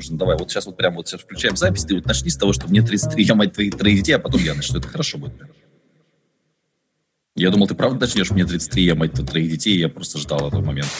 нужно. 0.00 0.16
Давай, 0.16 0.36
вот 0.36 0.50
сейчас 0.50 0.66
вот 0.66 0.76
прямо 0.76 0.96
вот 0.96 1.08
сейчас 1.08 1.20
включаем 1.20 1.56
запись, 1.56 1.84
ты 1.84 1.94
вот 1.94 2.06
начни 2.06 2.30
с 2.30 2.36
того, 2.36 2.52
что 2.52 2.66
мне 2.68 2.82
33, 2.82 3.22
я 3.22 3.34
мать 3.34 3.52
твоих 3.52 3.76
троих 3.76 3.98
детей, 3.98 4.12
а 4.14 4.18
потом 4.18 4.42
я 4.42 4.54
начну. 4.54 4.78
Это 4.78 4.88
хорошо 4.88 5.18
будет. 5.18 5.34
Я 7.36 7.50
думал, 7.50 7.68
ты 7.68 7.74
правда 7.74 8.00
начнешь 8.00 8.30
мне 8.30 8.44
33, 8.44 8.84
я 8.84 8.94
мать 8.94 9.12
троих 9.12 9.50
детей, 9.50 9.78
я 9.78 9.88
просто 9.88 10.18
ждал 10.18 10.48
этого 10.48 10.62
момента. 10.62 10.90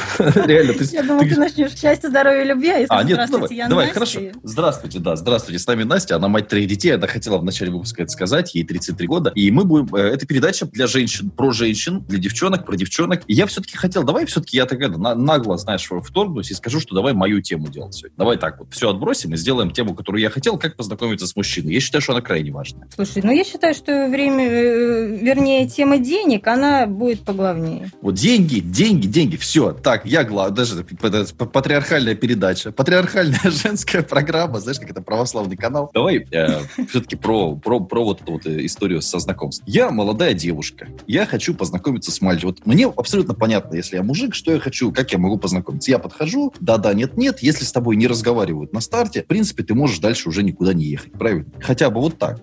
Реально, 0.18 0.74
ты... 0.74 0.84
Я 0.84 1.02
думал, 1.02 1.22
ты 1.22 1.36
начнешь 1.36 1.72
счастье, 1.72 2.08
здоровья, 2.08 2.44
любви, 2.44 2.70
а 2.88 3.02
а, 3.02 3.04
нет, 3.04 3.18
давай, 3.30 3.54
я 3.54 3.68
давай, 3.68 3.90
хорошо. 3.90 4.20
Здравствуйте, 4.42 4.98
да, 4.98 5.16
здравствуйте, 5.16 5.58
с 5.58 5.66
нами 5.66 5.82
Настя, 5.82 6.16
она 6.16 6.28
мать 6.28 6.48
троих 6.48 6.68
детей, 6.68 6.94
она 6.94 7.06
хотела 7.06 7.38
в 7.38 7.44
начале 7.44 7.70
выпуска 7.70 8.02
это 8.02 8.12
сказать, 8.12 8.54
ей 8.54 8.64
33 8.64 9.06
года, 9.06 9.32
и 9.34 9.50
мы 9.50 9.64
будем, 9.64 9.94
э, 9.94 10.00
это 10.00 10.26
передача 10.26 10.66
для 10.66 10.86
женщин, 10.86 11.30
про 11.30 11.52
женщин, 11.52 12.04
для 12.08 12.18
девчонок, 12.18 12.64
про 12.64 12.76
девчонок, 12.76 13.22
и 13.26 13.34
я 13.34 13.46
все-таки 13.46 13.76
хотел, 13.76 14.04
давай 14.04 14.26
все-таки 14.26 14.56
я 14.56 14.66
так 14.66 14.80
это, 14.80 14.98
нагло, 14.98 15.58
знаешь, 15.58 15.88
вторгнусь 15.88 16.50
и 16.50 16.54
скажу, 16.54 16.80
что 16.80 16.94
давай 16.94 17.12
мою 17.12 17.40
тему 17.40 17.68
делать 17.68 17.94
сегодня. 17.94 18.16
Давай 18.16 18.36
так 18.36 18.58
вот, 18.58 18.72
все 18.72 18.90
отбросим 18.90 19.34
и 19.34 19.36
сделаем 19.36 19.70
тему, 19.70 19.94
которую 19.94 20.22
я 20.22 20.30
хотел, 20.30 20.58
как 20.58 20.76
познакомиться 20.76 21.26
с 21.26 21.36
мужчиной. 21.36 21.74
Я 21.74 21.80
считаю, 21.80 22.02
что 22.02 22.12
она 22.12 22.22
крайне 22.22 22.52
важная. 22.52 22.88
Слушай, 22.94 23.22
ну 23.24 23.32
я 23.32 23.44
считаю, 23.44 23.74
что 23.74 24.08
время, 24.08 24.44
э, 24.44 25.18
вернее, 25.20 25.68
тема 25.68 25.98
денег, 25.98 26.46
она 26.46 26.86
будет 26.86 27.20
поглавнее. 27.20 27.90
Вот 28.00 28.14
деньги, 28.14 28.60
деньги, 28.60 29.06
деньги, 29.06 29.36
все, 29.36 29.72
так, 29.82 30.06
я 30.06 30.24
главный 30.24 30.56
даже 30.56 30.84
патриархальная 30.84 32.14
передача, 32.14 32.72
патриархальная 32.72 33.40
женская 33.44 34.02
программа, 34.02 34.60
знаешь, 34.60 34.78
как 34.78 34.90
это 34.90 35.02
православный 35.02 35.56
канал. 35.56 35.90
Давай 35.92 36.26
э, 36.30 36.60
все-таки 36.88 37.16
про, 37.16 37.56
про, 37.56 37.80
про 37.80 38.04
вот 38.04 38.22
эту 38.22 38.32
вот 38.32 38.46
э, 38.46 38.64
историю 38.64 39.02
со 39.02 39.18
знакомством. 39.18 39.64
Я 39.68 39.90
молодая 39.90 40.34
девушка, 40.34 40.88
я 41.06 41.26
хочу 41.26 41.54
познакомиться 41.54 42.10
с 42.10 42.20
мальчиком. 42.20 42.50
Вот 42.50 42.66
мне 42.66 42.86
абсолютно 42.86 43.34
понятно, 43.34 43.74
если 43.74 43.96
я 43.96 44.02
мужик, 44.02 44.34
что 44.34 44.52
я 44.52 44.60
хочу, 44.60 44.92
как 44.92 45.12
я 45.12 45.18
могу 45.18 45.38
познакомиться. 45.38 45.90
Я 45.90 45.98
подхожу, 45.98 46.52
да-да, 46.60 46.94
нет-нет, 46.94 47.40
если 47.40 47.64
с 47.64 47.72
тобой 47.72 47.96
не 47.96 48.06
разговаривают 48.06 48.72
на 48.72 48.80
старте, 48.80 49.22
в 49.22 49.26
принципе, 49.26 49.62
ты 49.62 49.74
можешь 49.74 49.98
дальше 49.98 50.28
уже 50.28 50.42
никуда 50.42 50.72
не 50.72 50.84
ехать, 50.84 51.12
правильно? 51.12 51.46
Хотя 51.60 51.90
бы 51.90 52.00
вот 52.00 52.18
так. 52.18 52.40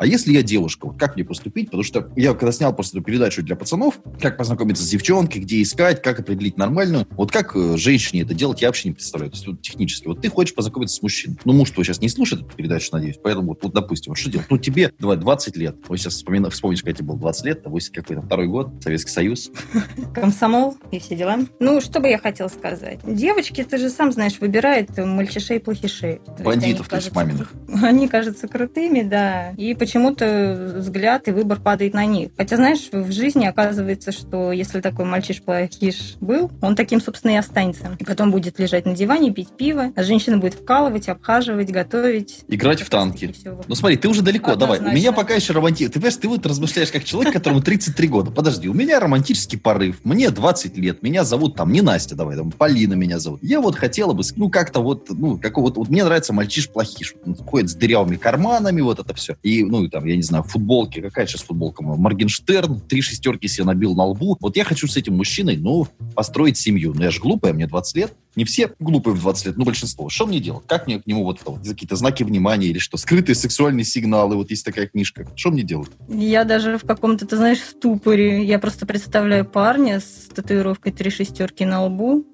А 0.00 0.06
если 0.06 0.32
я 0.32 0.42
девушка, 0.42 0.86
вот 0.86 0.98
как 0.98 1.14
мне 1.14 1.26
поступить? 1.26 1.66
Потому 1.66 1.82
что 1.82 2.10
я 2.16 2.32
когда 2.32 2.52
снял 2.52 2.74
просто 2.74 2.96
эту 2.96 3.04
передачу 3.04 3.42
для 3.42 3.54
пацанов, 3.54 4.00
как 4.18 4.38
познакомиться 4.38 4.82
с 4.82 4.88
девчонкой, 4.88 5.42
где 5.42 5.60
искать, 5.60 6.00
как 6.00 6.20
определить 6.20 6.56
нормальную, 6.56 7.06
вот 7.10 7.30
как 7.30 7.54
э, 7.54 7.76
женщине 7.76 8.22
это 8.22 8.32
делать, 8.32 8.62
я 8.62 8.68
вообще 8.68 8.88
не 8.88 8.94
представляю. 8.94 9.30
То 9.30 9.36
есть 9.36 9.46
вот, 9.46 9.60
технически. 9.60 10.06
Вот 10.06 10.22
ты 10.22 10.30
хочешь 10.30 10.54
познакомиться 10.54 10.96
с 10.96 11.02
мужчиной. 11.02 11.36
Ну, 11.44 11.52
муж 11.52 11.72
твой 11.72 11.84
сейчас 11.84 12.00
не 12.00 12.08
слушает 12.08 12.46
эту 12.46 12.56
передачу, 12.56 12.88
надеюсь. 12.92 13.18
Поэтому 13.22 13.48
вот, 13.48 13.62
вот 13.62 13.74
допустим, 13.74 14.12
вот 14.12 14.18
что 14.18 14.30
делать? 14.30 14.46
Ну, 14.48 14.56
тебе 14.56 14.90
давай, 14.98 15.18
20 15.18 15.56
лет. 15.58 15.76
Вот 15.86 15.98
сейчас 15.98 16.14
вспомина, 16.14 16.48
вспомнишь, 16.48 16.82
когда 16.82 16.96
тебе 16.96 17.08
было 17.08 17.18
20 17.18 17.44
лет, 17.44 17.60
8 17.66 17.92
какой-то 17.92 18.22
второй 18.22 18.46
год, 18.46 18.70
Советский 18.82 19.10
Союз. 19.10 19.50
Комсомол 20.14 20.78
и 20.90 20.98
все 20.98 21.14
дела. 21.14 21.40
Ну, 21.58 21.82
что 21.82 22.00
бы 22.00 22.08
я 22.08 22.16
хотела 22.16 22.48
сказать? 22.48 23.00
Девочки, 23.04 23.64
ты 23.64 23.76
же 23.76 23.90
сам 23.90 24.12
знаешь, 24.12 24.38
выбирают 24.40 24.96
мальчишей 24.96 25.56
и 25.56 25.58
плохишей. 25.58 26.22
Бандитов, 26.42 26.88
то 26.88 26.96
есть 26.96 27.14
маминых. 27.14 27.52
Они 27.82 28.08
кажутся 28.08 28.48
крутыми, 28.48 29.02
да. 29.02 29.50
И 29.58 29.74
почему-то 29.90 30.76
взгляд 30.76 31.26
и 31.26 31.32
выбор 31.32 31.58
падает 31.58 31.94
на 31.94 32.06
них. 32.06 32.30
Хотя, 32.36 32.54
знаешь, 32.54 32.90
в 32.92 33.10
жизни 33.10 33.44
оказывается, 33.44 34.12
что 34.12 34.52
если 34.52 34.80
такой 34.80 35.04
мальчиш-плохиш 35.04 36.14
был, 36.20 36.48
он 36.62 36.76
таким, 36.76 37.00
собственно, 37.00 37.32
и 37.32 37.36
останется. 37.36 37.96
И 37.98 38.04
потом 38.04 38.30
будет 38.30 38.60
лежать 38.60 38.86
на 38.86 38.94
диване, 38.94 39.32
пить 39.32 39.48
пиво, 39.48 39.92
а 39.96 40.02
женщина 40.04 40.38
будет 40.38 40.54
вкалывать, 40.54 41.08
обхаживать, 41.08 41.72
готовить. 41.72 42.44
Играть 42.46 42.82
в 42.82 42.88
танки. 42.88 43.34
Ну 43.66 43.74
смотри, 43.74 43.96
ты 43.96 44.08
уже 44.08 44.22
далеко, 44.22 44.52
Однозначно. 44.52 44.84
давай. 44.84 44.94
У 44.94 44.96
меня 44.96 45.10
пока 45.10 45.34
еще 45.34 45.54
романтик. 45.54 45.88
Ты 45.88 45.94
понимаешь, 45.94 46.16
ты 46.18 46.28
вот 46.28 46.46
размышляешь 46.46 46.92
как 46.92 47.02
человек, 47.02 47.32
которому 47.32 47.60
33 47.60 48.06
года. 48.06 48.30
Подожди, 48.30 48.68
у 48.68 48.74
меня 48.74 49.00
романтический 49.00 49.58
порыв. 49.58 49.96
Мне 50.04 50.30
20 50.30 50.76
лет. 50.78 51.02
Меня 51.02 51.24
зовут 51.24 51.56
там 51.56 51.72
не 51.72 51.82
Настя, 51.82 52.14
давай, 52.14 52.36
там 52.36 52.52
Полина 52.52 52.94
меня 52.94 53.18
зовут. 53.18 53.40
Я 53.42 53.60
вот 53.60 53.74
хотела 53.74 54.12
бы, 54.12 54.22
ну 54.36 54.50
как-то 54.50 54.82
вот, 54.82 55.08
ну, 55.10 55.36
какого 55.36 55.64
вот, 55.64 55.78
вот 55.78 55.88
мне 55.88 56.04
нравится 56.04 56.32
мальчиш-плохиш. 56.32 57.16
Он 57.26 57.34
ходит 57.34 57.70
с 57.70 57.74
дырявыми 57.74 58.14
карманами, 58.14 58.82
вот 58.82 59.00
это 59.00 59.14
все. 59.14 59.34
И, 59.42 59.64
ну, 59.64 59.79
там, 59.88 60.04
я 60.04 60.16
не 60.16 60.22
знаю, 60.22 60.44
футболке. 60.44 61.00
Какая 61.00 61.26
сейчас 61.26 61.42
футболка? 61.42 61.82
Моргенштерн, 61.82 62.80
три 62.80 63.00
шестерки 63.00 63.48
себе 63.48 63.64
набил 63.64 63.94
на 63.94 64.04
лбу. 64.04 64.36
Вот 64.40 64.56
я 64.56 64.64
хочу 64.64 64.86
с 64.86 64.96
этим 64.96 65.16
мужчиной, 65.16 65.56
ну, 65.56 65.86
построить 66.14 66.56
семью. 66.56 66.92
Ну, 66.94 67.02
я 67.02 67.10
же 67.10 67.20
глупая, 67.20 67.52
мне 67.52 67.66
20 67.66 67.96
лет. 67.96 68.12
Не 68.36 68.44
все 68.44 68.72
глупые 68.78 69.14
в 69.14 69.20
20 69.20 69.46
лет, 69.46 69.56
но 69.56 69.64
большинство. 69.64 70.08
Что 70.08 70.26
мне 70.26 70.38
делать? 70.38 70.64
Как 70.66 70.86
мне 70.86 71.00
к 71.00 71.06
нему 71.06 71.24
вот, 71.24 71.40
вот 71.44 71.66
какие-то 71.66 71.96
знаки 71.96 72.22
внимания 72.22 72.68
или 72.68 72.78
что? 72.78 72.96
Скрытые 72.96 73.34
сексуальные 73.34 73.84
сигналы. 73.84 74.36
Вот 74.36 74.50
есть 74.50 74.64
такая 74.64 74.86
книжка. 74.86 75.26
Что 75.34 75.50
мне 75.50 75.62
делать? 75.62 75.90
Я 76.08 76.44
даже 76.44 76.78
в 76.78 76.84
каком-то, 76.84 77.26
ты 77.26 77.36
знаешь, 77.36 77.58
ступоре. 77.58 78.44
Я 78.44 78.58
просто 78.58 78.86
представляю 78.86 79.44
парня 79.44 80.00
с 80.00 80.28
татуировкой 80.34 80.92
три 80.92 81.10
шестерки 81.10 81.64
на 81.64 81.84
лбу. 81.84 82.24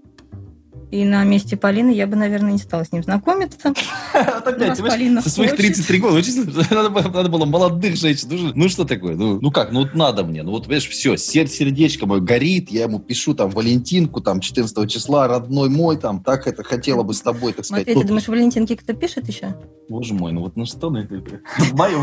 И 0.91 1.05
на 1.05 1.25
месте 1.25 1.57
Полины 1.57 1.91
я 1.91 2.07
бы, 2.07 2.15
наверное, 2.15 2.53
не 2.53 2.59
стала 2.59 2.85
с 2.85 2.93
ним 2.93 3.03
знакомиться. 3.03 3.75
Со 5.23 5.31
своих 5.31 5.57
33 5.57 5.99
года. 5.99 6.23
Надо 6.71 7.29
было 7.29 7.45
молодых 7.45 7.97
женщин. 7.97 8.53
Ну 8.55 8.69
что 8.69 8.85
такое? 8.85 9.17
Ну, 9.17 9.41
ну 9.41 9.51
как? 9.51 9.73
Ну 9.73 9.87
надо 9.95 10.25
мне. 10.25 10.43
Ну 10.43 10.53
вот, 10.53 10.65
понимаешь, 10.65 10.89
все, 10.89 11.17
сердечко 11.17 12.07
мое 12.07 12.21
горит, 12.21 12.71
я 12.71 12.85
ему 12.85 13.01
пишу 13.01 13.35
там 13.35 13.51
Валентинку, 13.51 14.21
там 14.21 14.41
14 14.41 14.89
числа, 14.91 15.27
родной 15.27 15.69
мой, 15.69 15.97
там, 15.97 16.23
так 16.23 16.47
это 16.47 16.63
хотела 16.63 17.03
бы 17.03 17.15
с 17.15 17.21
тобой, 17.21 17.53
так 17.53 17.65
сказать. 17.65 17.87
Матвей, 17.87 18.03
ты 18.03 18.07
думаешь, 18.07 18.29
Валентинки 18.29 18.77
кто 18.77 18.93
пишет 18.93 19.29
еще? 19.29 19.57
Боже 19.89 20.15
мой, 20.15 20.33
ну 20.33 20.43
вот 20.43 20.57
ну 20.57 20.67
что 20.67 20.91
на 20.91 20.99
это? 20.99 21.17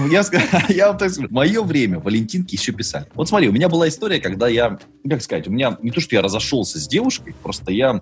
Я, 0.09 0.23
я 0.69 0.87
вам 0.87 0.97
так 0.97 1.09
скажу, 1.09 1.27
мое 1.31 1.61
время 1.61 1.99
Валентинки 1.99 2.55
еще 2.55 2.71
писали. 2.71 3.07
Вот 3.13 3.27
смотри, 3.29 3.49
у 3.49 3.51
меня 3.51 3.69
была 3.69 3.87
история, 3.87 4.19
когда 4.19 4.47
я, 4.47 4.79
как 5.07 5.21
сказать, 5.21 5.47
у 5.47 5.51
меня 5.51 5.77
не 5.81 5.91
то, 5.91 5.99
что 5.99 6.15
я 6.15 6.21
разошелся 6.21 6.79
с 6.79 6.87
девушкой, 6.87 7.35
просто 7.41 7.71
я 7.71 8.01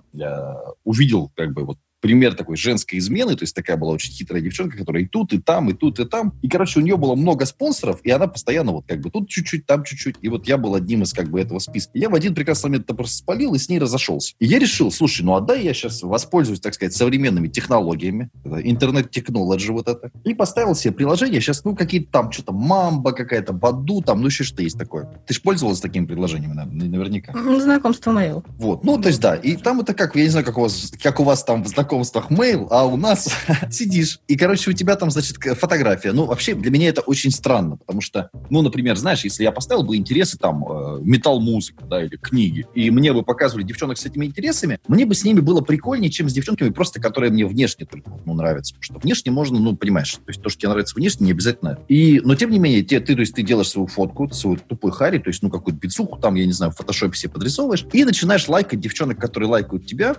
увидел 0.84 1.30
как 1.36 1.52
бы 1.52 1.64
вот 1.64 1.78
пример 2.02 2.34
такой 2.34 2.56
женской 2.56 2.98
измены, 2.98 3.36
то 3.36 3.44
есть 3.44 3.54
такая 3.54 3.76
была 3.76 3.92
очень 3.92 4.12
хитрая 4.12 4.42
девчонка, 4.42 4.76
которая 4.76 5.04
и 5.04 5.06
тут, 5.06 5.32
и 5.32 5.38
там, 5.38 5.70
и 5.70 5.72
тут, 5.72 6.00
и 6.00 6.04
там. 6.04 6.34
И, 6.42 6.48
короче, 6.48 6.80
у 6.80 6.82
нее 6.82 6.96
было 6.96 7.14
много 7.14 7.46
спонсоров, 7.46 8.00
и 8.02 8.10
она 8.10 8.26
постоянно 8.26 8.72
вот 8.72 8.84
как 8.86 9.00
бы 9.00 9.08
тут 9.08 9.28
чуть-чуть, 9.28 9.66
там 9.66 9.84
чуть-чуть. 9.84 10.16
И 10.20 10.28
вот 10.28 10.48
я 10.48 10.58
был 10.58 10.74
одним 10.74 11.04
из 11.04 11.12
как 11.12 11.30
бы 11.30 11.40
этого 11.40 11.60
списка. 11.60 11.92
Я 11.94 12.10
в 12.10 12.14
один 12.14 12.34
прекрасный 12.34 12.68
момент 12.68 12.84
это 12.86 12.94
просто 12.94 13.18
спалил 13.18 13.54
и 13.54 13.58
с 13.58 13.68
ней 13.68 13.78
разошелся. 13.78 14.34
И 14.40 14.46
я 14.46 14.58
решил, 14.58 14.90
слушай, 14.90 15.22
ну 15.22 15.36
отдай 15.36 15.62
я 15.62 15.72
сейчас 15.72 16.02
воспользуюсь, 16.02 16.60
так 16.60 16.74
сказать, 16.74 16.92
современными 16.92 17.46
технологиями, 17.46 18.30
интернет-технологии 18.44 19.70
вот 19.70 19.86
это, 19.86 20.10
и 20.24 20.34
поставил 20.34 20.74
себе 20.74 20.92
приложение, 20.92 21.40
сейчас, 21.40 21.64
ну, 21.64 21.76
какие-то 21.76 22.10
там, 22.10 22.32
что-то 22.32 22.52
мамба 22.52 23.12
какая-то, 23.12 23.52
баду, 23.52 24.02
там, 24.02 24.20
ну, 24.20 24.26
еще 24.26 24.42
что 24.42 24.62
есть 24.62 24.76
такое. 24.76 25.08
Ты 25.26 25.34
же 25.34 25.40
пользовалась 25.40 25.80
такими 25.80 26.04
предложениями, 26.04 26.54
наверняка? 26.72 27.32
Знакомство 27.60 28.10
мое. 28.10 28.42
Вот, 28.58 28.82
ну, 28.82 29.00
то 29.00 29.08
есть, 29.08 29.20
да, 29.20 29.36
и 29.36 29.54
там 29.54 29.80
это 29.80 29.94
как, 29.94 30.16
я 30.16 30.24
не 30.24 30.30
знаю, 30.30 30.44
как 30.44 30.58
у 30.58 30.62
вас, 30.62 30.92
как 31.00 31.20
у 31.20 31.22
вас 31.22 31.44
там 31.44 31.62
в 31.62 31.68
знакомстве 31.68 31.91
знакомствах 31.92 32.30
mail, 32.30 32.68
а 32.70 32.86
у 32.86 32.96
нас 32.96 33.30
сидишь, 33.70 34.20
и, 34.26 34.36
короче, 34.36 34.70
у 34.70 34.72
тебя 34.72 34.96
там, 34.96 35.10
значит, 35.10 35.36
фотография. 35.58 36.12
Ну, 36.12 36.24
вообще, 36.24 36.54
для 36.54 36.70
меня 36.70 36.88
это 36.88 37.02
очень 37.02 37.30
странно, 37.30 37.76
потому 37.76 38.00
что, 38.00 38.30
ну, 38.48 38.62
например, 38.62 38.96
знаешь, 38.96 39.24
если 39.24 39.42
я 39.42 39.52
поставил 39.52 39.82
бы 39.82 39.96
интересы, 39.96 40.38
там, 40.38 40.64
э, 40.68 41.00
металл-музыка, 41.02 41.84
да, 41.84 42.02
или 42.02 42.16
книги, 42.16 42.66
и 42.74 42.90
мне 42.90 43.12
бы 43.12 43.22
показывали 43.22 43.64
девчонок 43.64 43.98
с 43.98 44.06
этими 44.06 44.24
интересами, 44.24 44.80
мне 44.88 45.04
бы 45.04 45.14
с 45.14 45.24
ними 45.24 45.40
было 45.40 45.60
прикольнее, 45.60 46.10
чем 46.10 46.28
с 46.28 46.32
девчонками 46.32 46.70
просто, 46.70 47.00
которые 47.00 47.30
мне 47.30 47.46
внешне 47.46 47.84
только, 47.84 48.10
ну, 48.24 48.34
нравятся. 48.34 48.74
Потому 48.74 48.84
что 48.84 48.98
внешне 49.06 49.32
можно, 49.32 49.58
ну, 49.58 49.76
понимаешь, 49.76 50.12
то 50.12 50.22
есть 50.28 50.40
то, 50.40 50.48
что 50.48 50.60
тебе 50.60 50.70
нравится 50.70 50.94
внешне, 50.96 51.26
не 51.26 51.32
обязательно. 51.32 51.78
И, 51.88 52.20
но, 52.24 52.34
тем 52.34 52.50
не 52.50 52.58
менее, 52.58 52.82
те, 52.82 53.00
ты, 53.00 53.14
то 53.14 53.20
есть 53.20 53.34
ты 53.34 53.42
делаешь 53.42 53.68
свою 53.68 53.86
фотку, 53.86 54.30
свою 54.30 54.56
тупой 54.56 54.92
хари, 54.92 55.18
то 55.18 55.28
есть, 55.28 55.42
ну, 55.42 55.50
какую-то 55.50 55.78
бицуху 55.78 56.18
там, 56.18 56.36
я 56.36 56.46
не 56.46 56.52
знаю, 56.52 56.72
в 56.72 56.76
фотошопе 56.76 57.16
себе 57.16 57.32
подрисовываешь, 57.32 57.86
и 57.92 58.04
начинаешь 58.04 58.48
лайкать 58.48 58.80
девчонок, 58.80 59.18
которые 59.18 59.50
лайкают 59.50 59.86
тебя, 59.86 60.16